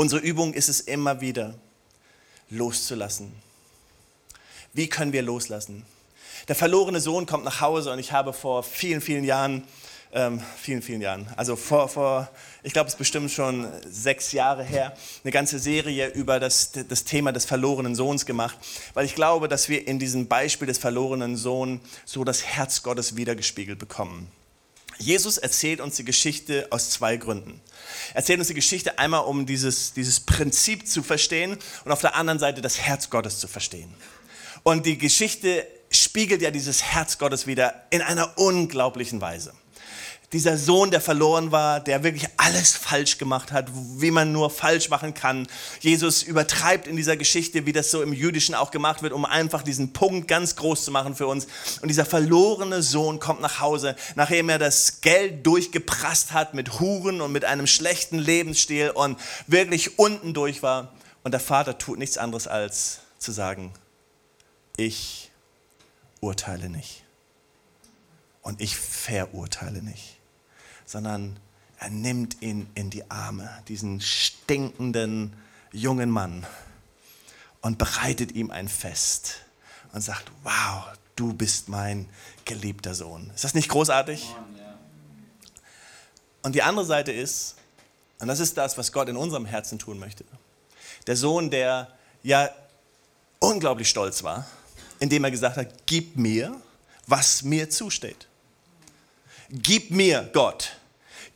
Unsere 0.00 0.22
Übung 0.22 0.54
ist 0.54 0.70
es 0.70 0.80
immer 0.80 1.20
wieder, 1.20 1.52
loszulassen. 2.48 3.34
Wie 4.72 4.88
können 4.88 5.12
wir 5.12 5.20
loslassen? 5.20 5.84
Der 6.48 6.56
verlorene 6.56 7.02
Sohn 7.02 7.26
kommt 7.26 7.44
nach 7.44 7.60
Hause 7.60 7.92
und 7.92 7.98
ich 7.98 8.10
habe 8.10 8.32
vor 8.32 8.62
vielen, 8.62 9.02
vielen 9.02 9.24
Jahren, 9.24 9.62
ähm, 10.14 10.40
vielen, 10.56 10.80
vielen 10.80 11.02
Jahren, 11.02 11.28
also 11.36 11.54
vor, 11.54 11.90
vor 11.90 12.30
ich 12.62 12.72
glaube, 12.72 12.86
es 12.86 12.94
ist 12.94 12.98
bestimmt 12.98 13.30
schon 13.30 13.68
sechs 13.86 14.32
Jahre 14.32 14.64
her, 14.64 14.96
eine 15.22 15.32
ganze 15.32 15.58
Serie 15.58 16.08
über 16.08 16.40
das, 16.40 16.72
das 16.72 17.04
Thema 17.04 17.32
des 17.32 17.44
verlorenen 17.44 17.94
Sohns 17.94 18.24
gemacht, 18.24 18.56
weil 18.94 19.04
ich 19.04 19.14
glaube, 19.14 19.48
dass 19.48 19.68
wir 19.68 19.86
in 19.86 19.98
diesem 19.98 20.28
Beispiel 20.28 20.66
des 20.66 20.78
verlorenen 20.78 21.36
Sohns 21.36 21.82
so 22.06 22.24
das 22.24 22.42
Herz 22.42 22.82
Gottes 22.82 23.16
wiedergespiegelt 23.16 23.78
bekommen. 23.78 24.32
Jesus 25.00 25.38
erzählt 25.38 25.80
uns 25.80 25.96
die 25.96 26.04
Geschichte 26.04 26.68
aus 26.70 26.90
zwei 26.90 27.16
Gründen. 27.16 27.60
Er 28.10 28.16
erzählt 28.16 28.38
uns 28.38 28.48
die 28.48 28.54
Geschichte 28.54 28.98
einmal, 28.98 29.24
um 29.24 29.46
dieses, 29.46 29.94
dieses 29.94 30.20
Prinzip 30.20 30.86
zu 30.86 31.02
verstehen 31.02 31.56
und 31.84 31.92
auf 31.92 32.00
der 32.00 32.14
anderen 32.14 32.38
Seite 32.38 32.60
das 32.60 32.78
Herz 32.78 33.08
Gottes 33.10 33.38
zu 33.38 33.48
verstehen. 33.48 33.92
Und 34.62 34.84
die 34.84 34.98
Geschichte 34.98 35.66
spiegelt 35.90 36.42
ja 36.42 36.50
dieses 36.50 36.82
Herz 36.82 37.18
Gottes 37.18 37.46
wieder 37.46 37.86
in 37.90 38.02
einer 38.02 38.38
unglaublichen 38.38 39.20
Weise 39.20 39.54
dieser 40.32 40.56
Sohn, 40.56 40.92
der 40.92 41.00
verloren 41.00 41.50
war, 41.50 41.80
der 41.80 42.04
wirklich 42.04 42.28
alles 42.36 42.76
falsch 42.76 43.18
gemacht 43.18 43.50
hat, 43.50 43.68
wie 43.96 44.12
man 44.12 44.30
nur 44.30 44.48
falsch 44.48 44.88
machen 44.88 45.12
kann. 45.12 45.48
Jesus 45.80 46.22
übertreibt 46.22 46.86
in 46.86 46.94
dieser 46.94 47.16
Geschichte, 47.16 47.66
wie 47.66 47.72
das 47.72 47.90
so 47.90 48.00
im 48.00 48.12
Jüdischen 48.12 48.54
auch 48.54 48.70
gemacht 48.70 49.02
wird, 49.02 49.12
um 49.12 49.24
einfach 49.24 49.62
diesen 49.62 49.92
Punkt 49.92 50.28
ganz 50.28 50.54
groß 50.54 50.84
zu 50.84 50.92
machen 50.92 51.16
für 51.16 51.26
uns. 51.26 51.48
Und 51.82 51.88
dieser 51.88 52.04
verlorene 52.04 52.80
Sohn 52.82 53.18
kommt 53.18 53.40
nach 53.40 53.58
Hause, 53.58 53.96
nachdem 54.14 54.48
er 54.48 54.60
das 54.60 55.00
Geld 55.00 55.44
durchgeprasst 55.44 56.32
hat 56.32 56.54
mit 56.54 56.78
Huren 56.78 57.20
und 57.20 57.32
mit 57.32 57.44
einem 57.44 57.66
schlechten 57.66 58.18
Lebensstil 58.18 58.90
und 58.90 59.18
wirklich 59.48 59.98
unten 59.98 60.32
durch 60.32 60.62
war. 60.62 60.94
Und 61.24 61.32
der 61.32 61.40
Vater 61.40 61.76
tut 61.76 61.98
nichts 61.98 62.18
anderes 62.18 62.46
als 62.46 63.00
zu 63.18 63.32
sagen, 63.32 63.72
ich 64.76 65.32
urteile 66.20 66.70
nicht. 66.70 67.02
Und 68.42 68.60
ich 68.60 68.76
verurteile 68.76 69.82
nicht 69.82 70.19
sondern 70.90 71.38
er 71.78 71.88
nimmt 71.88 72.42
ihn 72.42 72.68
in 72.74 72.90
die 72.90 73.08
Arme, 73.10 73.48
diesen 73.68 74.00
stinkenden 74.00 75.32
jungen 75.72 76.10
Mann, 76.10 76.44
und 77.60 77.78
bereitet 77.78 78.32
ihm 78.32 78.50
ein 78.50 78.68
Fest 78.68 79.42
und 79.92 80.00
sagt, 80.00 80.30
wow, 80.42 80.84
du 81.14 81.32
bist 81.32 81.68
mein 81.68 82.08
geliebter 82.44 82.94
Sohn. 82.94 83.30
Ist 83.34 83.44
das 83.44 83.54
nicht 83.54 83.68
großartig? 83.68 84.34
Und 86.42 86.54
die 86.54 86.62
andere 86.62 86.86
Seite 86.86 87.12
ist, 87.12 87.56
und 88.18 88.28
das 88.28 88.40
ist 88.40 88.56
das, 88.56 88.78
was 88.78 88.92
Gott 88.92 89.08
in 89.08 89.16
unserem 89.16 89.44
Herzen 89.44 89.78
tun 89.78 89.98
möchte, 89.98 90.24
der 91.06 91.16
Sohn, 91.16 91.50
der 91.50 91.88
ja 92.22 92.50
unglaublich 93.38 93.88
stolz 93.88 94.22
war, 94.22 94.46
indem 94.98 95.22
er 95.24 95.30
gesagt 95.30 95.56
hat, 95.56 95.86
gib 95.86 96.16
mir, 96.16 96.56
was 97.06 97.42
mir 97.42 97.70
zusteht. 97.70 98.26
Gib 99.50 99.90
mir, 99.90 100.30
Gott, 100.32 100.76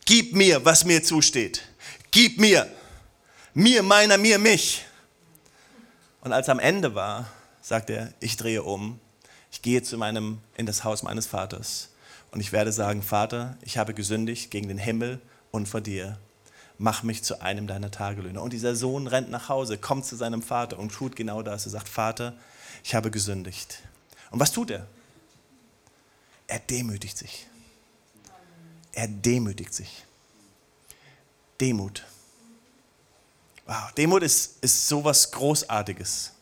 Gib 0.04 0.34
mir, 0.34 0.64
was 0.64 0.84
mir 0.84 1.02
zusteht. 1.02 1.62
Gib 2.10 2.38
mir. 2.38 2.70
Mir, 3.54 3.82
meiner, 3.82 4.18
mir, 4.18 4.38
mich. 4.38 4.84
Und 6.20 6.32
als 6.32 6.48
er 6.48 6.52
am 6.52 6.58
Ende 6.58 6.94
war, 6.94 7.30
sagt 7.62 7.90
er, 7.90 8.12
ich 8.20 8.36
drehe 8.36 8.62
um. 8.62 9.00
Ich 9.50 9.62
gehe 9.62 9.82
zu 9.82 9.96
meinem, 9.96 10.40
in 10.56 10.66
das 10.66 10.84
Haus 10.84 11.02
meines 11.02 11.26
Vaters. 11.26 11.90
Und 12.32 12.40
ich 12.40 12.52
werde 12.52 12.72
sagen, 12.72 13.02
Vater, 13.02 13.56
ich 13.62 13.78
habe 13.78 13.94
gesündigt 13.94 14.50
gegen 14.50 14.68
den 14.68 14.78
Himmel 14.78 15.20
und 15.50 15.68
vor 15.68 15.80
dir. 15.80 16.18
Mach 16.76 17.04
mich 17.04 17.22
zu 17.22 17.40
einem 17.40 17.66
deiner 17.66 17.90
Tagelöhner. 17.90 18.42
Und 18.42 18.52
dieser 18.52 18.74
Sohn 18.74 19.06
rennt 19.06 19.30
nach 19.30 19.48
Hause, 19.48 19.78
kommt 19.78 20.04
zu 20.04 20.16
seinem 20.16 20.42
Vater 20.42 20.78
und 20.78 20.92
tut 20.92 21.14
genau 21.14 21.42
das. 21.42 21.66
Er 21.66 21.70
sagt, 21.70 21.88
Vater, 21.88 22.34
ich 22.82 22.94
habe 22.94 23.10
gesündigt. 23.10 23.78
Und 24.30 24.40
was 24.40 24.50
tut 24.50 24.70
er? 24.72 24.86
Er 26.48 26.58
demütigt 26.58 27.16
sich. 27.16 27.46
Er 28.94 29.08
demütigt 29.08 29.74
sich. 29.74 30.04
Demut. 31.60 32.04
Wow, 33.66 33.92
Demut 33.96 34.22
ist, 34.22 34.62
ist 34.62 34.88
sowas 34.88 35.30
Großartiges. 35.30 36.32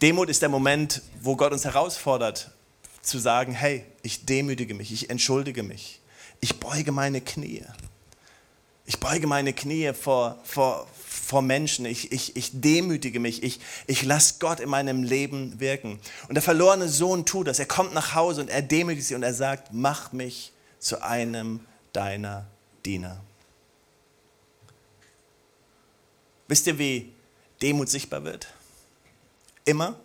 Demut 0.00 0.30
ist 0.30 0.42
der 0.42 0.48
Moment, 0.48 1.02
wo 1.20 1.36
Gott 1.36 1.52
uns 1.52 1.64
herausfordert, 1.64 2.50
zu 3.02 3.18
sagen, 3.18 3.52
hey, 3.52 3.84
ich 4.02 4.26
demütige 4.26 4.74
mich, 4.74 4.92
ich 4.92 5.10
entschuldige 5.10 5.62
mich, 5.62 6.00
ich 6.40 6.58
beuge 6.58 6.92
meine 6.92 7.20
Knie. 7.20 7.64
Ich 8.86 8.98
beuge 8.98 9.26
meine 9.26 9.52
Knie 9.52 9.92
vor, 9.92 10.38
vor, 10.42 10.88
vor 11.06 11.42
Menschen, 11.42 11.84
ich, 11.86 12.10
ich, 12.10 12.34
ich 12.34 12.50
demütige 12.60 13.20
mich, 13.20 13.42
ich, 13.42 13.60
ich 13.86 14.02
lasse 14.02 14.36
Gott 14.40 14.58
in 14.58 14.68
meinem 14.68 15.04
Leben 15.04 15.60
wirken. 15.60 16.00
Und 16.28 16.34
der 16.34 16.42
verlorene 16.42 16.88
Sohn 16.88 17.26
tut 17.26 17.46
das, 17.46 17.58
er 17.58 17.66
kommt 17.66 17.94
nach 17.94 18.14
Hause 18.14 18.40
und 18.40 18.48
er 18.48 18.62
demütigt 18.62 19.06
sich 19.06 19.14
und 19.14 19.22
er 19.22 19.34
sagt, 19.34 19.68
mach 19.72 20.12
mich 20.12 20.52
zu 20.80 21.02
einem 21.02 21.66
deiner 21.92 22.46
Diener. 22.84 23.20
Wisst 26.48 26.66
ihr, 26.66 26.78
wie 26.78 27.12
Demut 27.62 27.88
sichtbar 27.88 28.24
wird? 28.24 28.48
Immer 29.64 30.00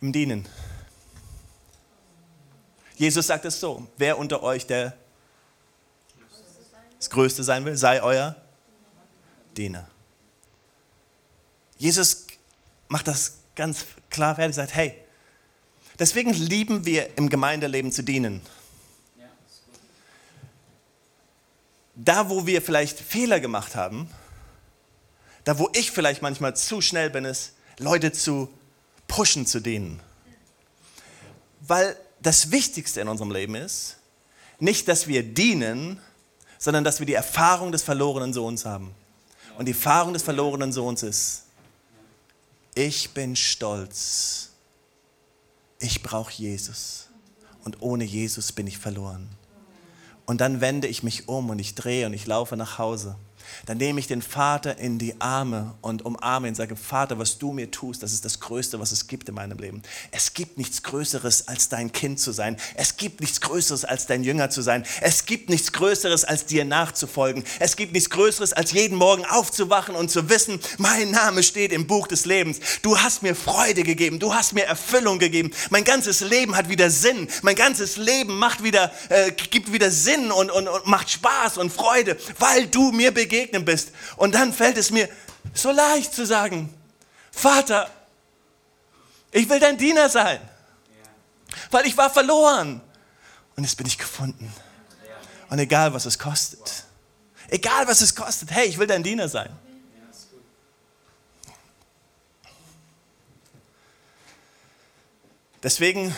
im 0.00 0.12
Dienen. 0.12 0.48
Jesus 2.96 3.26
sagt 3.26 3.44
es 3.44 3.60
so, 3.60 3.86
wer 3.98 4.18
unter 4.18 4.42
euch 4.42 4.66
der 4.66 4.96
das 6.98 7.10
Größte 7.10 7.44
sein 7.44 7.64
will, 7.64 7.76
sei 7.76 8.02
euer 8.02 8.34
Diener. 9.56 9.86
Jesus 11.78 12.26
macht 12.88 13.06
das 13.06 13.38
ganz 13.54 13.84
klar 14.10 14.34
fertig, 14.34 14.56
sagt, 14.56 14.74
hey, 14.74 15.05
deswegen 15.98 16.32
lieben 16.32 16.84
wir 16.84 17.16
im 17.16 17.28
Gemeindeleben 17.28 17.92
zu 17.92 18.02
dienen. 18.02 18.40
da, 21.96 22.28
wo 22.28 22.46
wir 22.46 22.62
vielleicht 22.62 23.00
Fehler 23.00 23.40
gemacht 23.40 23.74
haben, 23.74 24.08
da, 25.44 25.58
wo 25.58 25.70
ich 25.72 25.90
vielleicht 25.90 26.22
manchmal 26.22 26.54
zu 26.54 26.80
schnell 26.80 27.10
bin, 27.10 27.24
ist, 27.24 27.52
Leute 27.78 28.12
zu 28.12 28.48
pushen 29.08 29.46
zu 29.46 29.60
denen. 29.60 30.00
Weil 31.60 31.96
das 32.20 32.50
Wichtigste 32.50 33.00
in 33.00 33.08
unserem 33.08 33.30
Leben 33.30 33.54
ist, 33.54 33.96
nicht, 34.58 34.88
dass 34.88 35.06
wir 35.06 35.22
dienen, 35.22 36.00
sondern 36.58 36.84
dass 36.84 36.98
wir 36.98 37.06
die 37.06 37.14
Erfahrung 37.14 37.72
des 37.72 37.82
verlorenen 37.82 38.32
Sohns 38.32 38.64
haben. 38.64 38.94
Und 39.58 39.66
die 39.66 39.72
Erfahrung 39.72 40.12
des 40.12 40.22
verlorenen 40.22 40.72
Sohns 40.72 41.02
ist, 41.02 41.44
ich 42.74 43.10
bin 43.10 43.36
stolz, 43.36 44.50
ich 45.78 46.02
brauche 46.02 46.32
Jesus 46.32 47.08
und 47.64 47.82
ohne 47.82 48.04
Jesus 48.04 48.52
bin 48.52 48.66
ich 48.66 48.78
verloren. 48.78 49.28
Und 50.24 50.40
dann 50.40 50.60
wende 50.60 50.88
ich 50.88 51.02
mich 51.02 51.28
um 51.28 51.50
und 51.50 51.58
ich 51.58 51.74
drehe 51.74 52.06
und 52.06 52.12
ich 52.12 52.26
laufe 52.26 52.56
nach 52.56 52.78
Hause. 52.78 53.16
Dann 53.66 53.78
nehme 53.78 54.00
ich 54.00 54.06
den 54.06 54.22
Vater 54.22 54.78
in 54.78 54.98
die 54.98 55.20
Arme 55.20 55.74
und 55.80 56.04
umarme 56.04 56.48
ihn 56.48 56.54
sage, 56.54 56.76
Vater, 56.76 57.18
was 57.18 57.38
du 57.38 57.52
mir 57.52 57.70
tust, 57.70 58.02
das 58.02 58.12
ist 58.12 58.24
das 58.24 58.40
Größte, 58.40 58.80
was 58.80 58.92
es 58.92 59.06
gibt 59.06 59.28
in 59.28 59.34
meinem 59.34 59.58
Leben. 59.58 59.82
Es 60.10 60.34
gibt 60.34 60.58
nichts 60.58 60.82
Größeres, 60.82 61.48
als 61.48 61.68
dein 61.68 61.92
Kind 61.92 62.20
zu 62.20 62.32
sein. 62.32 62.56
Es 62.74 62.96
gibt 62.96 63.20
nichts 63.20 63.40
Größeres, 63.40 63.84
als 63.84 64.06
dein 64.06 64.22
Jünger 64.22 64.50
zu 64.50 64.62
sein. 64.62 64.84
Es 65.00 65.26
gibt 65.26 65.48
nichts 65.48 65.72
Größeres, 65.72 66.24
als 66.24 66.46
dir 66.46 66.64
nachzufolgen. 66.64 67.44
Es 67.58 67.76
gibt 67.76 67.92
nichts 67.92 68.10
Größeres, 68.10 68.52
als 68.52 68.72
jeden 68.72 68.96
Morgen 68.96 69.24
aufzuwachen 69.24 69.94
und 69.94 70.10
zu 70.10 70.28
wissen, 70.28 70.60
mein 70.78 71.10
Name 71.10 71.42
steht 71.42 71.72
im 71.72 71.86
Buch 71.86 72.06
des 72.06 72.24
Lebens. 72.26 72.58
Du 72.82 72.98
hast 72.98 73.22
mir 73.22 73.34
Freude 73.34 73.82
gegeben, 73.82 74.18
du 74.18 74.34
hast 74.34 74.52
mir 74.52 74.64
Erfüllung 74.64 75.18
gegeben. 75.18 75.50
Mein 75.70 75.84
ganzes 75.84 76.20
Leben 76.20 76.56
hat 76.56 76.68
wieder 76.68 76.90
Sinn. 76.90 77.28
Mein 77.42 77.56
ganzes 77.56 77.96
Leben 77.96 78.38
macht 78.38 78.62
wieder, 78.62 78.92
äh, 79.08 79.32
gibt 79.32 79.72
wieder 79.72 79.90
Sinn 79.90 80.30
und, 80.30 80.50
und, 80.50 80.68
und 80.68 80.86
macht 80.86 81.10
Spaß 81.10 81.58
und 81.58 81.72
Freude, 81.72 82.16
weil 82.38 82.66
du 82.66 82.92
mir 82.92 83.12
begegnest 83.12 83.35
begegnen 83.36 83.64
bist. 83.64 83.92
Und 84.16 84.34
dann 84.34 84.52
fällt 84.52 84.76
es 84.76 84.90
mir 84.90 85.08
so 85.54 85.70
leicht 85.70 86.14
zu 86.14 86.26
sagen, 86.26 86.72
Vater, 87.30 87.90
ich 89.32 89.48
will 89.48 89.60
dein 89.60 89.76
Diener 89.76 90.08
sein, 90.08 90.40
weil 91.70 91.86
ich 91.86 91.96
war 91.96 92.10
verloren 92.10 92.80
und 93.56 93.64
jetzt 93.64 93.76
bin 93.76 93.86
ich 93.86 93.98
gefunden. 93.98 94.52
Und 95.48 95.58
egal, 95.58 95.92
was 95.94 96.06
es 96.06 96.18
kostet, 96.18 96.86
Egal 97.48 97.86
was 97.86 98.00
es 98.00 98.14
kostet, 98.14 98.50
hey, 98.50 98.66
ich 98.66 98.78
will 98.78 98.86
dein 98.86 99.02
Diener 99.02 99.28
sein. 99.28 99.56
Deswegen 105.62 106.14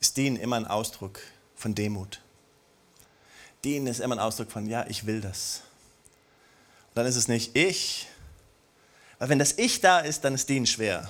ist 0.00 0.16
Dienen 0.16 0.36
immer 0.36 0.56
ein 0.56 0.66
Ausdruck 0.66 1.20
von 1.56 1.74
Demut. 1.74 2.21
Dienen 3.64 3.86
ist 3.86 4.00
immer 4.00 4.16
ein 4.16 4.20
Ausdruck 4.20 4.50
von, 4.50 4.66
ja, 4.66 4.86
ich 4.88 5.06
will 5.06 5.20
das. 5.20 5.62
Und 6.88 6.96
dann 6.96 7.06
ist 7.06 7.16
es 7.16 7.28
nicht 7.28 7.56
ich, 7.56 8.08
weil 9.18 9.28
wenn 9.28 9.38
das 9.38 9.56
Ich 9.56 9.80
da 9.80 10.00
ist, 10.00 10.24
dann 10.24 10.34
ist 10.34 10.48
Dienen 10.48 10.66
schwer. 10.66 11.08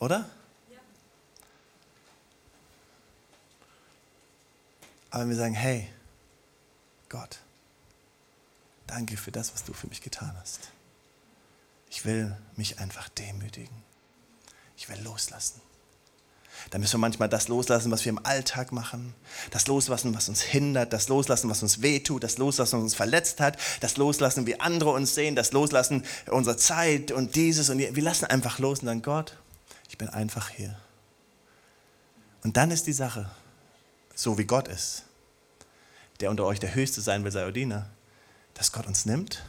Oder? 0.00 0.28
Aber 5.10 5.22
wenn 5.22 5.30
wir 5.30 5.36
sagen, 5.36 5.54
hey, 5.54 5.88
Gott, 7.08 7.38
danke 8.86 9.16
für 9.16 9.32
das, 9.32 9.54
was 9.54 9.64
du 9.64 9.72
für 9.72 9.86
mich 9.86 10.02
getan 10.02 10.36
hast. 10.40 10.68
Ich 11.88 12.04
will 12.04 12.36
mich 12.56 12.80
einfach 12.80 13.08
demütigen. 13.08 13.82
Ich 14.76 14.88
will 14.88 15.00
loslassen. 15.02 15.62
Da 16.70 16.78
müssen 16.78 16.94
wir 16.94 16.98
manchmal 16.98 17.28
das 17.28 17.48
loslassen, 17.48 17.90
was 17.90 18.04
wir 18.04 18.10
im 18.10 18.24
Alltag 18.24 18.72
machen, 18.72 19.14
das 19.50 19.66
loslassen, 19.66 20.14
was 20.14 20.28
uns 20.28 20.42
hindert, 20.42 20.92
das 20.92 21.08
loslassen, 21.08 21.48
was 21.48 21.62
uns 21.62 21.82
wehtut, 21.82 22.24
das 22.24 22.38
loslassen, 22.38 22.78
was 22.78 22.82
uns 22.82 22.94
verletzt 22.94 23.40
hat, 23.40 23.56
das 23.80 23.96
loslassen, 23.96 24.46
wie 24.46 24.58
andere 24.60 24.90
uns 24.90 25.14
sehen, 25.14 25.36
das 25.36 25.52
loslassen 25.52 26.04
unserer 26.30 26.56
Zeit 26.56 27.12
und 27.12 27.36
dieses 27.36 27.70
und 27.70 27.78
wir 27.78 28.02
lassen 28.02 28.24
einfach 28.24 28.58
los 28.58 28.80
und 28.80 28.86
dann 28.86 29.02
Gott, 29.02 29.36
ich 29.88 29.98
bin 29.98 30.08
einfach 30.08 30.50
hier. 30.50 30.76
Und 32.42 32.56
dann 32.56 32.70
ist 32.70 32.86
die 32.86 32.92
Sache, 32.92 33.30
so 34.14 34.38
wie 34.38 34.44
Gott 34.44 34.68
ist, 34.68 35.04
der 36.20 36.30
unter 36.30 36.44
euch 36.44 36.60
der 36.60 36.74
Höchste 36.74 37.00
sein 37.00 37.24
will, 37.24 37.32
sei 37.32 37.46
Odina, 37.46 37.88
dass 38.54 38.72
Gott 38.72 38.86
uns 38.86 39.04
nimmt 39.04 39.44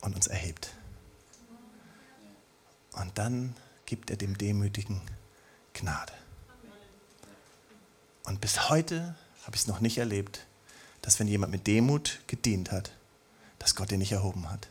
und 0.00 0.16
uns 0.16 0.26
erhebt. 0.26 0.70
Und 2.92 3.16
dann 3.18 3.54
gibt 3.84 4.10
er 4.10 4.16
dem 4.16 4.36
Demütigen 4.36 5.00
Gnade. 5.76 6.12
Und 8.24 8.40
bis 8.40 8.68
heute 8.68 9.14
habe 9.44 9.54
ich 9.54 9.62
es 9.62 9.66
noch 9.66 9.80
nicht 9.80 9.98
erlebt, 9.98 10.46
dass 11.02 11.20
wenn 11.20 11.28
jemand 11.28 11.52
mit 11.52 11.66
Demut 11.66 12.20
gedient 12.26 12.72
hat, 12.72 12.90
dass 13.58 13.74
Gott 13.74 13.92
ihn 13.92 13.98
nicht 13.98 14.12
erhoben 14.12 14.50
hat. 14.50 14.68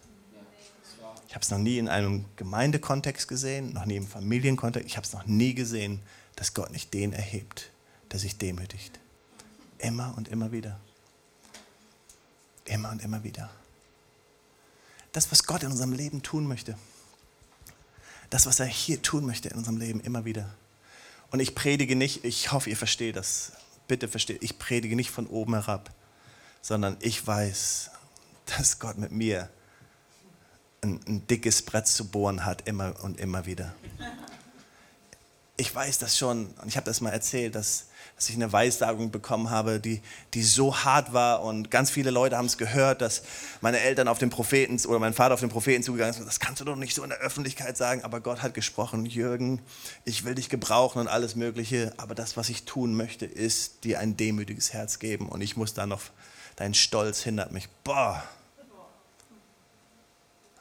Ich 1.28 1.36
habe 1.36 1.44
es 1.44 1.52
noch 1.52 1.58
nie 1.58 1.78
in 1.78 1.90
einem 1.90 2.26
Gemeindekontext 2.38 3.28
gesehen, 3.28 3.74
noch 3.74 3.86
nie 3.86 3.98
im 3.98 4.08
Familienkontext. 4.08 4.88
Ich 4.88 4.98
habe 4.98 5.06
es 5.06 5.14
noch 5.14 5.26
nie 5.26 5.54
gesehen, 5.54 6.02
dass 6.36 6.54
Gott 6.54 6.72
nicht 6.72 6.94
den 6.94 7.14
erhebt, 7.14 7.70
der 8.12 8.20
sich 8.20 8.38
demütigt. 8.38 9.00
Immer 9.78 10.14
und 10.18 10.28
immer 10.28 10.52
wieder. 10.52 10.80
Immer 12.66 12.90
und 12.90 13.04
immer 13.04 13.24
wieder. 13.24 13.50
Das, 15.12 15.32
was 15.32 15.44
Gott 15.46 15.64
in 15.64 15.72
unserem 15.72 15.94
Leben 15.94 16.24
tun 16.24 16.48
möchte. 16.48 16.78
Das, 18.30 18.46
was 18.46 18.60
er 18.60 18.66
hier 18.66 19.02
tun 19.02 19.26
möchte 19.26 19.50
in 19.50 19.58
unserem 19.58 19.78
Leben, 19.78 20.00
immer 20.02 20.26
wieder. 20.26 20.56
Und 21.36 21.42
ich 21.42 21.54
predige 21.54 21.98
nicht, 21.98 22.24
ich 22.24 22.54
hoffe, 22.54 22.70
ihr 22.70 22.78
versteht 22.78 23.18
das. 23.18 23.52
Bitte 23.90 24.08
versteht, 24.08 24.42
ich 24.42 24.58
predige 24.58 24.96
nicht 24.96 25.12
von 25.12 25.28
oben 25.28 25.54
herab, 25.54 25.94
sondern 26.62 26.96
ich 27.02 27.28
weiß, 27.28 27.92
dass 28.46 28.80
Gott 28.80 28.98
mit 28.98 29.12
mir 29.12 29.50
ein, 30.82 31.02
ein 31.06 31.28
dickes 31.28 31.62
Brett 31.62 31.88
zu 31.88 32.08
bohren 32.08 32.46
hat, 32.46 32.70
immer 32.70 33.04
und 33.04 33.20
immer 33.20 33.46
wieder. 33.46 33.76
Ich 35.58 35.74
weiß 35.74 36.00
das 36.00 36.18
schon, 36.18 36.48
und 36.62 36.68
ich 36.68 36.76
habe 36.78 36.86
das 36.86 37.02
mal 37.02 37.12
erzählt, 37.12 37.56
dass 37.56 37.86
dass 38.16 38.30
ich 38.30 38.36
eine 38.36 38.52
Weissagung 38.52 39.12
bekommen 39.12 39.50
habe, 39.50 39.80
die, 39.80 40.02
die 40.34 40.44
so 40.44 40.84
hart 40.84 41.12
war 41.12 41.44
und 41.44 41.70
ganz 41.70 41.92
viele 41.92 42.12
Leute 42.12 42.38
haben 42.38 42.46
es 42.46 42.58
gehört, 42.58 43.02
dass 43.02 43.24
meine 43.60 43.80
Eltern 43.80 44.08
auf 44.08 44.20
den 44.20 44.30
Propheten 44.30 44.80
oder 44.88 45.00
mein 45.00 45.14
Vater 45.14 45.34
auf 45.34 45.42
den 45.42 45.50
Propheten 45.50 45.84
zugegangen 45.84 46.16
ist. 46.16 46.26
Das 46.26 46.40
kannst 46.40 46.62
du 46.62 46.66
doch 46.66 46.78
nicht 46.78 46.96
so 46.96 47.04
in 47.04 47.10
der 47.10 47.20
Öffentlichkeit 47.20 47.76
sagen, 47.76 48.04
aber 48.04 48.22
Gott 48.22 48.42
hat 48.42 48.54
gesprochen, 48.54 49.06
Jürgen, 49.06 49.62
ich 50.06 50.24
will 50.24 50.36
dich 50.36 50.48
gebrauchen 50.48 51.00
und 51.00 51.08
alles 51.10 51.36
Mögliche, 51.36 51.94
aber 51.98 52.16
das, 52.16 52.38
was 52.38 52.48
ich 52.48 52.64
tun 52.64 52.96
möchte, 52.96 53.26
ist 53.26 53.84
dir 53.84 54.00
ein 54.00 54.16
demütiges 54.16 54.72
Herz 54.72 55.00
geben 55.00 55.28
und 55.28 55.42
ich 55.42 55.58
muss 55.58 55.74
da 55.74 55.86
noch, 55.86 56.02
dein 56.56 56.74
Stolz 56.74 57.22
hindert 57.22 57.52
mich. 57.52 57.68
Boah. 57.84 58.24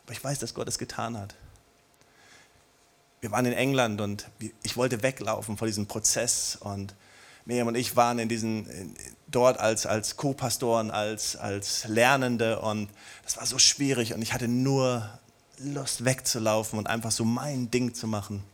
Aber 0.02 0.12
ich 0.12 0.22
weiß, 0.22 0.40
dass 0.40 0.54
Gott 0.54 0.66
es 0.66 0.78
getan 0.78 1.16
hat 1.16 1.36
wir 3.24 3.30
waren 3.30 3.46
in 3.46 3.54
England 3.54 4.02
und 4.02 4.28
ich 4.62 4.76
wollte 4.76 5.02
weglaufen 5.02 5.56
vor 5.56 5.66
diesem 5.66 5.86
Prozess 5.86 6.58
und 6.60 6.94
Miriam 7.46 7.68
und 7.68 7.74
ich 7.74 7.96
waren 7.96 8.18
in 8.18 8.28
diesen, 8.28 8.94
dort 9.28 9.58
als, 9.58 9.86
als 9.86 10.18
Co-Pastoren, 10.18 10.90
als, 10.90 11.34
als 11.34 11.88
Lernende 11.88 12.60
und 12.60 12.90
das 13.22 13.38
war 13.38 13.46
so 13.46 13.58
schwierig 13.58 14.12
und 14.12 14.20
ich 14.20 14.34
hatte 14.34 14.46
nur 14.46 15.08
Lust 15.56 16.04
wegzulaufen 16.04 16.78
und 16.78 16.86
einfach 16.86 17.10
so 17.10 17.24
mein 17.24 17.70
Ding 17.70 17.94
zu 17.94 18.06
machen. 18.06 18.44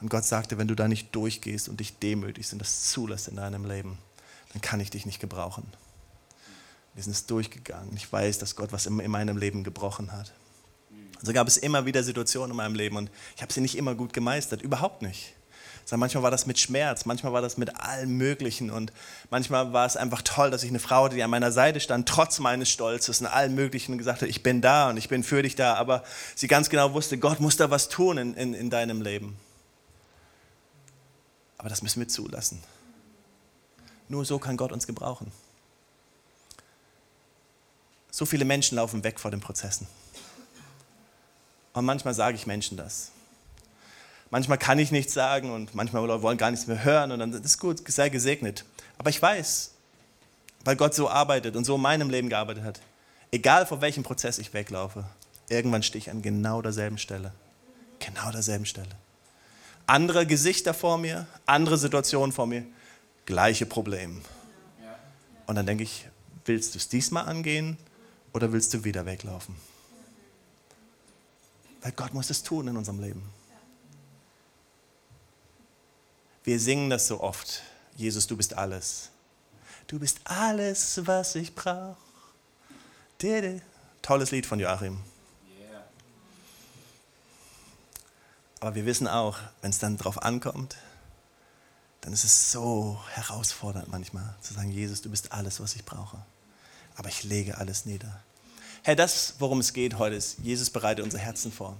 Und 0.00 0.08
Gott 0.08 0.24
sagte, 0.24 0.56
wenn 0.56 0.68
du 0.68 0.76
da 0.76 0.86
nicht 0.86 1.12
durchgehst 1.16 1.68
und 1.68 1.80
dich 1.80 1.98
demütigst 1.98 2.52
und 2.52 2.60
das 2.60 2.90
zulässt 2.90 3.26
in 3.26 3.34
deinem 3.34 3.64
Leben, 3.64 3.98
dann 4.52 4.62
kann 4.62 4.78
ich 4.78 4.90
dich 4.90 5.04
nicht 5.04 5.18
gebrauchen. 5.18 5.66
Wir 6.94 7.02
sind 7.02 7.10
es 7.10 7.26
durchgegangen. 7.26 7.96
Ich 7.96 8.12
weiß, 8.12 8.38
dass 8.38 8.54
Gott 8.54 8.70
was 8.70 8.86
in 8.86 9.10
meinem 9.10 9.36
Leben 9.36 9.64
gebrochen 9.64 10.12
hat. 10.12 10.32
So 11.22 11.32
gab 11.32 11.46
es 11.46 11.56
immer 11.56 11.86
wieder 11.86 12.02
Situationen 12.02 12.50
in 12.50 12.56
meinem 12.56 12.74
Leben 12.74 12.96
und 12.96 13.10
ich 13.36 13.42
habe 13.42 13.52
sie 13.52 13.60
nicht 13.60 13.76
immer 13.76 13.94
gut 13.94 14.12
gemeistert, 14.12 14.62
überhaupt 14.62 15.02
nicht. 15.02 15.34
Manchmal 15.90 16.22
war 16.22 16.30
das 16.30 16.46
mit 16.46 16.58
Schmerz, 16.58 17.04
manchmal 17.04 17.34
war 17.34 17.42
das 17.42 17.58
mit 17.58 17.76
allem 17.80 18.16
Möglichen 18.16 18.70
und 18.70 18.94
manchmal 19.28 19.74
war 19.74 19.84
es 19.84 19.96
einfach 19.96 20.22
toll, 20.22 20.50
dass 20.50 20.62
ich 20.62 20.70
eine 20.70 20.78
Frau 20.78 21.04
hatte, 21.04 21.16
die 21.16 21.22
an 21.22 21.30
meiner 21.30 21.52
Seite 21.52 21.80
stand, 21.80 22.08
trotz 22.08 22.38
meines 22.38 22.70
Stolzes 22.70 23.20
und 23.20 23.26
allem 23.26 23.54
Möglichen 23.54 23.92
und 23.92 23.98
gesagt 23.98 24.22
hat, 24.22 24.28
ich 24.28 24.42
bin 24.42 24.62
da 24.62 24.88
und 24.88 24.96
ich 24.96 25.10
bin 25.10 25.22
für 25.22 25.42
dich 25.42 25.54
da, 25.54 25.74
aber 25.74 26.02
sie 26.34 26.48
ganz 26.48 26.70
genau 26.70 26.94
wusste, 26.94 27.18
Gott 27.18 27.40
muss 27.40 27.58
da 27.58 27.70
was 27.70 27.90
tun 27.90 28.16
in, 28.16 28.34
in, 28.34 28.54
in 28.54 28.70
deinem 28.70 29.02
Leben. 29.02 29.36
Aber 31.58 31.68
das 31.68 31.82
müssen 31.82 32.00
wir 32.00 32.08
zulassen. 32.08 32.62
Nur 34.08 34.24
so 34.24 34.38
kann 34.38 34.56
Gott 34.56 34.72
uns 34.72 34.86
gebrauchen. 34.86 35.30
So 38.10 38.24
viele 38.24 38.46
Menschen 38.46 38.76
laufen 38.76 39.04
weg 39.04 39.20
vor 39.20 39.30
den 39.30 39.40
Prozessen. 39.40 39.86
Und 41.72 41.84
manchmal 41.84 42.14
sage 42.14 42.36
ich 42.36 42.46
Menschen 42.46 42.76
das. 42.76 43.10
Manchmal 44.30 44.58
kann 44.58 44.78
ich 44.78 44.90
nichts 44.92 45.12
sagen 45.12 45.50
und 45.50 45.74
manchmal 45.74 46.22
wollen 46.22 46.38
gar 46.38 46.50
nichts 46.50 46.66
mehr 46.66 46.84
hören 46.84 47.12
und 47.12 47.18
dann 47.18 47.32
ist 47.32 47.58
gut, 47.58 47.82
sei 47.86 48.08
gesegnet. 48.08 48.64
Aber 48.96 49.10
ich 49.10 49.20
weiß, 49.20 49.72
weil 50.64 50.76
Gott 50.76 50.94
so 50.94 51.08
arbeitet 51.08 51.54
und 51.56 51.64
so 51.64 51.74
in 51.74 51.82
meinem 51.82 52.08
Leben 52.08 52.28
gearbeitet 52.28 52.64
hat, 52.64 52.80
egal 53.30 53.66
vor 53.66 53.80
welchem 53.80 54.02
Prozess 54.02 54.38
ich 54.38 54.54
weglaufe, 54.54 55.04
irgendwann 55.48 55.82
stehe 55.82 56.00
ich 56.00 56.10
an 56.10 56.22
genau 56.22 56.62
derselben 56.62 56.98
Stelle. 56.98 57.32
Genau 57.98 58.30
derselben 58.30 58.64
Stelle. 58.64 58.88
Andere 59.86 60.26
Gesichter 60.26 60.72
vor 60.72 60.96
mir, 60.98 61.26
andere 61.44 61.76
Situationen 61.76 62.32
vor 62.32 62.46
mir, 62.46 62.64
gleiche 63.26 63.66
Probleme. 63.66 64.20
Und 65.46 65.56
dann 65.56 65.66
denke 65.66 65.82
ich, 65.82 66.06
willst 66.44 66.74
du 66.74 66.78
es 66.78 66.88
diesmal 66.88 67.26
angehen 67.26 67.76
oder 68.32 68.52
willst 68.52 68.72
du 68.74 68.84
wieder 68.84 69.04
weglaufen? 69.04 69.56
Weil 71.82 71.92
Gott 71.92 72.14
muss 72.14 72.30
es 72.30 72.42
tun 72.42 72.68
in 72.68 72.76
unserem 72.76 73.00
Leben. 73.00 73.22
Wir 76.44 76.58
singen 76.58 76.90
das 76.90 77.06
so 77.06 77.20
oft. 77.20 77.62
Jesus, 77.96 78.26
du 78.26 78.36
bist 78.36 78.54
alles. 78.54 79.10
Du 79.86 79.98
bist 79.98 80.20
alles, 80.24 81.06
was 81.06 81.34
ich 81.34 81.54
brauche. 81.54 81.96
Tolles 84.00 84.30
Lied 84.30 84.46
von 84.46 84.58
Joachim. 84.58 84.98
Aber 88.60 88.74
wir 88.76 88.86
wissen 88.86 89.08
auch, 89.08 89.38
wenn 89.60 89.70
es 89.70 89.78
dann 89.78 89.96
drauf 89.96 90.22
ankommt, 90.22 90.76
dann 92.00 92.12
ist 92.12 92.24
es 92.24 92.52
so 92.52 93.00
herausfordernd 93.10 93.88
manchmal 93.88 94.34
zu 94.40 94.54
sagen, 94.54 94.70
Jesus, 94.70 95.02
du 95.02 95.10
bist 95.10 95.32
alles, 95.32 95.60
was 95.60 95.74
ich 95.74 95.84
brauche. 95.84 96.24
Aber 96.96 97.08
ich 97.08 97.24
lege 97.24 97.58
alles 97.58 97.86
nieder. 97.86 98.22
Herr, 98.84 98.96
das, 98.96 99.34
worum 99.38 99.60
es 99.60 99.72
geht 99.72 99.98
heute, 99.98 100.16
ist, 100.16 100.38
Jesus 100.42 100.68
bereitet 100.68 101.04
unser 101.04 101.18
Herzen 101.18 101.52
vor. 101.52 101.76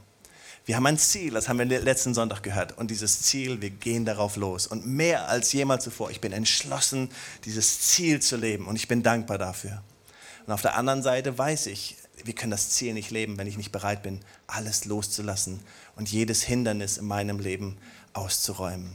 Wir 0.64 0.76
haben 0.76 0.86
ein 0.86 0.98
Ziel, 0.98 1.32
das 1.32 1.48
haben 1.48 1.58
wir 1.58 1.66
letzten 1.66 2.14
Sonntag 2.14 2.44
gehört. 2.44 2.78
Und 2.78 2.92
dieses 2.92 3.22
Ziel, 3.22 3.60
wir 3.60 3.70
gehen 3.70 4.04
darauf 4.04 4.36
los. 4.36 4.68
Und 4.68 4.86
mehr 4.86 5.28
als 5.28 5.52
jemals 5.52 5.82
zuvor, 5.82 6.12
ich 6.12 6.20
bin 6.20 6.30
entschlossen, 6.30 7.10
dieses 7.44 7.80
Ziel 7.80 8.20
zu 8.20 8.36
leben. 8.36 8.68
Und 8.68 8.76
ich 8.76 8.86
bin 8.86 9.02
dankbar 9.02 9.36
dafür. 9.36 9.82
Und 10.46 10.52
auf 10.52 10.62
der 10.62 10.76
anderen 10.76 11.02
Seite 11.02 11.36
weiß 11.36 11.66
ich, 11.66 11.96
wir 12.22 12.34
können 12.34 12.52
das 12.52 12.70
Ziel 12.70 12.94
nicht 12.94 13.10
leben, 13.10 13.36
wenn 13.36 13.48
ich 13.48 13.56
nicht 13.56 13.72
bereit 13.72 14.04
bin, 14.04 14.20
alles 14.46 14.84
loszulassen 14.84 15.58
und 15.96 16.08
jedes 16.08 16.44
Hindernis 16.44 16.98
in 16.98 17.06
meinem 17.06 17.40
Leben 17.40 17.78
auszuräumen. 18.12 18.94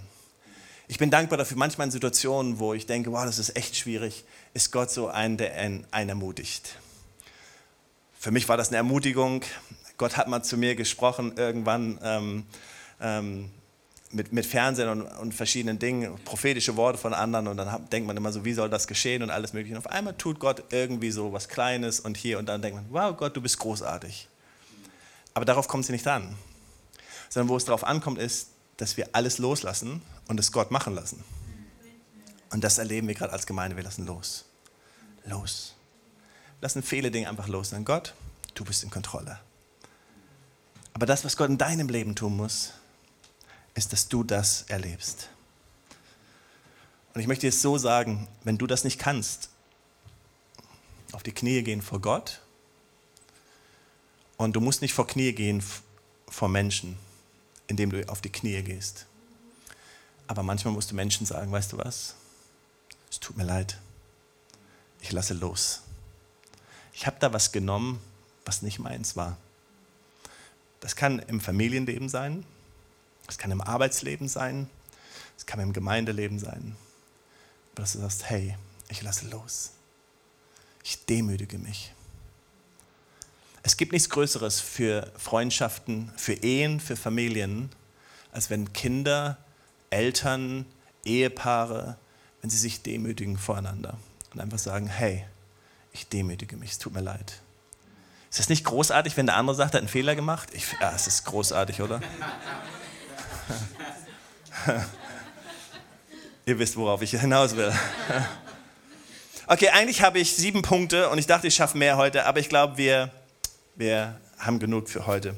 Ich 0.87 0.97
bin 0.97 1.11
dankbar 1.11 1.37
dafür, 1.37 1.57
manchmal 1.57 1.87
in 1.87 1.91
Situationen, 1.91 2.59
wo 2.59 2.73
ich 2.73 2.85
denke, 2.85 3.11
wow, 3.11 3.25
das 3.25 3.37
ist 3.37 3.57
echt 3.57 3.75
schwierig, 3.75 4.23
ist 4.53 4.71
Gott 4.71 4.91
so 4.91 5.09
ein, 5.09 5.35
der 5.35 5.55
einen 5.57 5.85
ermutigt. 5.91 6.77
Für 8.19 8.31
mich 8.31 8.49
war 8.49 8.57
das 8.57 8.69
eine 8.69 8.77
Ermutigung, 8.77 9.43
Gott 9.97 10.17
hat 10.17 10.27
mal 10.27 10.43
zu 10.43 10.57
mir 10.57 10.75
gesprochen 10.75 11.33
irgendwann 11.37 11.99
ähm, 12.03 12.45
ähm, 13.01 13.51
mit, 14.11 14.31
mit 14.31 14.45
Fernsehen 14.45 14.89
und, 14.89 15.01
und, 15.01 15.33
verschiedenen 15.33 15.79
Dingen, 15.79 16.17
prophetische 16.23 16.75
Worte 16.77 16.97
von 16.97 17.13
anderen 17.13 17.47
und 17.47 17.57
dann 17.57 17.71
hat, 17.71 17.91
denkt 17.91 18.07
man 18.07 18.15
immer 18.15 18.31
so, 18.31 18.45
wie 18.45 18.53
soll 18.53 18.69
das 18.69 18.87
geschehen 18.87 19.21
und 19.21 19.31
alles 19.31 19.53
mögliche. 19.53 19.75
Und 19.75 19.85
auf 19.85 19.91
einmal 19.91 20.13
tut 20.15 20.39
Gott 20.39 20.63
irgendwie 20.71 21.11
so 21.11 21.33
was 21.33 21.49
Kleines 21.49 21.99
und 21.99 22.15
hier 22.15 22.39
und 22.39 22.47
dann 22.47 22.61
denkt 22.61 22.77
man, 22.77 22.85
wow 22.89 23.17
Gott, 23.17 23.35
du 23.35 23.41
bist 23.41 23.59
großartig. 23.59 24.27
Aber 25.33 25.45
darauf 25.45 25.67
kommt 25.67 25.83
es 25.83 25.89
nicht 25.89 26.07
an. 26.07 26.35
Sondern 27.29 27.49
wo 27.49 27.57
es 27.57 27.65
darauf 27.65 27.83
ankommt, 27.83 28.19
ist, 28.19 28.49
dass 28.77 28.97
wir 28.97 29.09
alles 29.11 29.39
loslassen 29.39 30.01
und 30.27 30.39
es 30.39 30.51
Gott 30.51 30.71
machen 30.71 30.95
lassen. 30.95 31.23
Und 32.51 32.63
das 32.63 32.77
erleben 32.77 33.07
wir 33.07 33.15
gerade 33.15 33.33
als 33.33 33.45
Gemeinde, 33.45 33.75
wir 33.75 33.83
lassen 33.83 34.05
los. 34.05 34.45
Los. 35.25 35.76
Lassen 36.61 36.81
viele 36.83 37.11
Dinge 37.11 37.29
einfach 37.29 37.47
los. 37.47 37.69
Denn 37.69 37.85
Gott, 37.85 38.13
du 38.55 38.65
bist 38.65 38.83
in 38.83 38.89
Kontrolle. 38.89 39.39
Aber 40.93 41.05
das, 41.05 41.23
was 41.23 41.37
Gott 41.37 41.49
in 41.49 41.57
deinem 41.57 41.89
Leben 41.89 42.15
tun 42.15 42.35
muss, 42.35 42.73
ist, 43.75 43.93
dass 43.93 44.07
du 44.07 44.23
das 44.23 44.63
erlebst. 44.63 45.29
Und 47.13 47.21
ich 47.21 47.27
möchte 47.27 47.47
es 47.47 47.61
so 47.61 47.77
sagen, 47.77 48.27
wenn 48.43 48.57
du 48.57 48.67
das 48.67 48.83
nicht 48.83 48.99
kannst, 48.99 49.49
auf 51.11 51.23
die 51.23 51.31
Knie 51.31 51.61
gehen 51.63 51.81
vor 51.81 52.01
Gott 52.01 52.41
und 54.37 54.55
du 54.55 54.61
musst 54.61 54.81
nicht 54.81 54.93
vor 54.93 55.07
Knie 55.07 55.33
gehen 55.33 55.63
vor 56.27 56.49
Menschen, 56.49 56.97
indem 57.67 57.91
du 57.91 58.07
auf 58.09 58.21
die 58.21 58.31
Knie 58.31 58.61
gehst. 58.61 59.05
Aber 60.27 60.43
manchmal 60.43 60.73
musst 60.73 60.91
du 60.91 60.95
Menschen 60.95 61.25
sagen, 61.25 61.51
weißt 61.51 61.73
du 61.73 61.77
was? 61.77 62.15
Es 63.09 63.19
tut 63.19 63.37
mir 63.37 63.45
leid. 63.45 63.79
Ich 65.01 65.11
lasse 65.11 65.33
los. 65.33 65.83
Ich 66.97 67.05
habe 67.05 67.17
da 67.19 67.31
was 67.31 67.51
genommen, 67.51 68.01
was 68.43 68.63
nicht 68.63 68.79
meins 68.79 69.15
war. 69.15 69.37
Das 70.79 70.95
kann 70.95 71.19
im 71.19 71.39
Familienleben 71.39 72.09
sein, 72.09 72.43
es 73.27 73.37
kann 73.37 73.51
im 73.51 73.61
Arbeitsleben 73.61 74.27
sein, 74.27 74.67
es 75.37 75.45
kann 75.45 75.59
im 75.59 75.73
Gemeindeleben 75.73 76.39
sein. 76.39 76.75
Aber 77.71 77.83
dass 77.83 77.93
du 77.93 77.99
sagst, 77.99 78.27
hey, 78.31 78.57
ich 78.89 79.03
lasse 79.03 79.27
los. 79.27 79.73
Ich 80.83 81.05
demütige 81.05 81.59
mich. 81.59 81.93
Es 83.61 83.77
gibt 83.77 83.91
nichts 83.91 84.09
Größeres 84.09 84.59
für 84.59 85.11
Freundschaften, 85.17 86.11
für 86.17 86.33
Ehen, 86.33 86.79
für 86.79 86.95
Familien, 86.95 87.69
als 88.31 88.49
wenn 88.49 88.73
Kinder, 88.73 89.37
Eltern, 89.91 90.65
Ehepaare, 91.05 91.95
wenn 92.41 92.49
sie 92.49 92.57
sich 92.57 92.81
demütigen 92.81 93.37
voreinander 93.37 93.99
und 94.33 94.41
einfach 94.41 94.57
sagen, 94.57 94.87
hey, 94.87 95.25
ich 95.97 96.07
demütige 96.07 96.57
mich, 96.57 96.71
es 96.71 96.79
tut 96.79 96.93
mir 96.93 97.01
leid. 97.01 97.41
Ist 98.29 98.39
das 98.39 98.49
nicht 98.49 98.65
großartig, 98.65 99.15
wenn 99.17 99.25
der 99.25 99.35
andere 99.35 99.55
sagt, 99.55 99.73
er 99.73 99.77
hat 99.77 99.81
einen 99.81 99.87
Fehler 99.87 100.15
gemacht? 100.15 100.49
Ich, 100.53 100.65
ja, 100.79 100.93
es 100.93 101.07
ist 101.07 101.25
großartig, 101.25 101.81
oder? 101.81 102.01
Ihr 106.45 106.59
wisst, 106.59 106.77
worauf 106.77 107.01
ich 107.01 107.11
hinaus 107.11 107.55
will. 107.55 107.73
Okay, 109.49 109.69
eigentlich 109.69 110.01
habe 110.01 110.19
ich 110.19 110.35
sieben 110.35 110.61
Punkte 110.61 111.09
und 111.09 111.19
ich 111.19 111.25
dachte, 111.25 111.47
ich 111.47 111.55
schaffe 111.55 111.77
mehr 111.77 111.95
heute, 111.95 112.25
aber 112.25 112.41
ich 112.41 112.49
glaube, 112.49 112.75
wir, 112.75 113.09
wir 113.75 114.19
haben 114.37 114.59
genug 114.59 114.89
für 114.89 115.07
heute. 115.07 115.37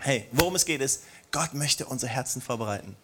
Hey, 0.00 0.26
worum 0.32 0.56
es 0.56 0.64
geht 0.64 0.80
ist, 0.80 1.04
Gott 1.30 1.54
möchte 1.54 1.86
unser 1.86 2.08
Herzen 2.08 2.42
vorbereiten. 2.42 2.96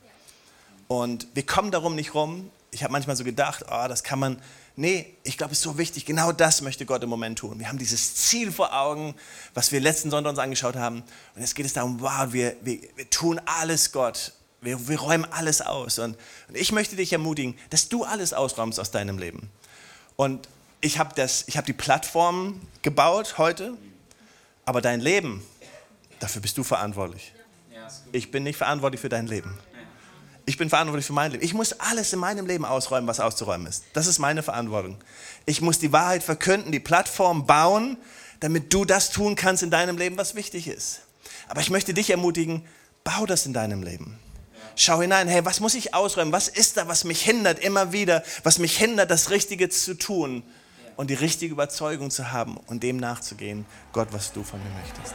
Und 0.88 1.28
wir 1.34 1.46
kommen 1.46 1.70
darum 1.70 1.94
nicht 1.94 2.14
rum. 2.14 2.50
Ich 2.72 2.82
habe 2.82 2.92
manchmal 2.92 3.14
so 3.14 3.22
gedacht, 3.22 3.66
oh, 3.70 3.86
das 3.86 4.02
kann 4.02 4.18
man. 4.18 4.42
Nee, 4.74 5.14
ich 5.22 5.36
glaube, 5.36 5.52
es 5.52 5.58
ist 5.58 5.64
so 5.64 5.76
wichtig. 5.76 6.06
Genau 6.06 6.32
das 6.32 6.62
möchte 6.62 6.86
Gott 6.86 7.02
im 7.02 7.10
Moment 7.10 7.38
tun. 7.38 7.58
Wir 7.58 7.68
haben 7.68 7.78
dieses 7.78 8.14
Ziel 8.14 8.50
vor 8.50 8.72
Augen, 8.72 9.14
was 9.52 9.70
wir 9.70 9.80
letzten 9.80 10.10
Sonntag 10.10 10.30
uns 10.30 10.38
angeschaut 10.38 10.76
haben. 10.76 11.02
Und 11.34 11.40
jetzt 11.40 11.54
geht 11.54 11.66
es 11.66 11.74
darum, 11.74 12.00
wow, 12.00 12.32
wir, 12.32 12.56
wir, 12.62 12.78
wir 12.96 13.10
tun 13.10 13.40
alles, 13.44 13.92
Gott. 13.92 14.32
Wir, 14.62 14.88
wir 14.88 14.98
räumen 14.98 15.26
alles 15.30 15.60
aus. 15.60 15.98
Und, 15.98 16.16
und 16.48 16.56
ich 16.56 16.72
möchte 16.72 16.96
dich 16.96 17.12
ermutigen, 17.12 17.54
dass 17.68 17.88
du 17.88 18.04
alles 18.04 18.32
ausräumst 18.32 18.80
aus 18.80 18.90
deinem 18.90 19.18
Leben. 19.18 19.50
Und 20.16 20.48
ich 20.80 20.98
habe 20.98 21.20
hab 21.22 21.66
die 21.66 21.72
Plattform 21.72 22.60
gebaut 22.80 23.36
heute, 23.38 23.76
aber 24.64 24.80
dein 24.80 25.00
Leben, 25.00 25.46
dafür 26.18 26.40
bist 26.40 26.56
du 26.56 26.64
verantwortlich. 26.64 27.32
Ich 28.12 28.30
bin 28.30 28.42
nicht 28.42 28.56
verantwortlich 28.56 29.00
für 29.00 29.08
dein 29.08 29.26
Leben. 29.26 29.58
Ich 30.44 30.58
bin 30.58 30.68
verantwortlich 30.68 31.06
für 31.06 31.12
mein 31.12 31.30
Leben. 31.30 31.44
Ich 31.44 31.54
muss 31.54 31.72
alles 31.74 32.12
in 32.12 32.18
meinem 32.18 32.46
Leben 32.46 32.64
ausräumen, 32.64 33.06
was 33.06 33.20
auszuräumen 33.20 33.66
ist. 33.66 33.84
Das 33.92 34.06
ist 34.06 34.18
meine 34.18 34.42
Verantwortung. 34.42 34.98
Ich 35.46 35.60
muss 35.60 35.78
die 35.78 35.92
Wahrheit 35.92 36.22
verkünden, 36.22 36.72
die 36.72 36.80
Plattform 36.80 37.46
bauen, 37.46 37.96
damit 38.40 38.72
du 38.72 38.84
das 38.84 39.10
tun 39.10 39.36
kannst 39.36 39.62
in 39.62 39.70
deinem 39.70 39.96
Leben, 39.96 40.16
was 40.18 40.34
wichtig 40.34 40.66
ist. 40.66 41.02
Aber 41.48 41.60
ich 41.60 41.70
möchte 41.70 41.94
dich 41.94 42.10
ermutigen, 42.10 42.64
bau 43.04 43.24
das 43.26 43.46
in 43.46 43.52
deinem 43.52 43.82
Leben. 43.82 44.18
Schau 44.74 45.00
hinein, 45.00 45.28
hey, 45.28 45.44
was 45.44 45.60
muss 45.60 45.74
ich 45.74 45.94
ausräumen? 45.94 46.32
Was 46.32 46.48
ist 46.48 46.76
da, 46.76 46.88
was 46.88 47.04
mich 47.04 47.22
hindert 47.22 47.58
immer 47.58 47.92
wieder, 47.92 48.24
was 48.42 48.58
mich 48.58 48.76
hindert, 48.76 49.10
das 49.10 49.30
Richtige 49.30 49.68
zu 49.68 49.94
tun 49.94 50.42
und 50.96 51.10
die 51.10 51.14
richtige 51.14 51.52
Überzeugung 51.52 52.10
zu 52.10 52.32
haben 52.32 52.56
und 52.66 52.82
dem 52.82 52.96
nachzugehen, 52.96 53.64
Gott, 53.92 54.08
was 54.12 54.32
du 54.32 54.42
von 54.42 54.60
mir 54.62 54.70
möchtest. 54.80 55.14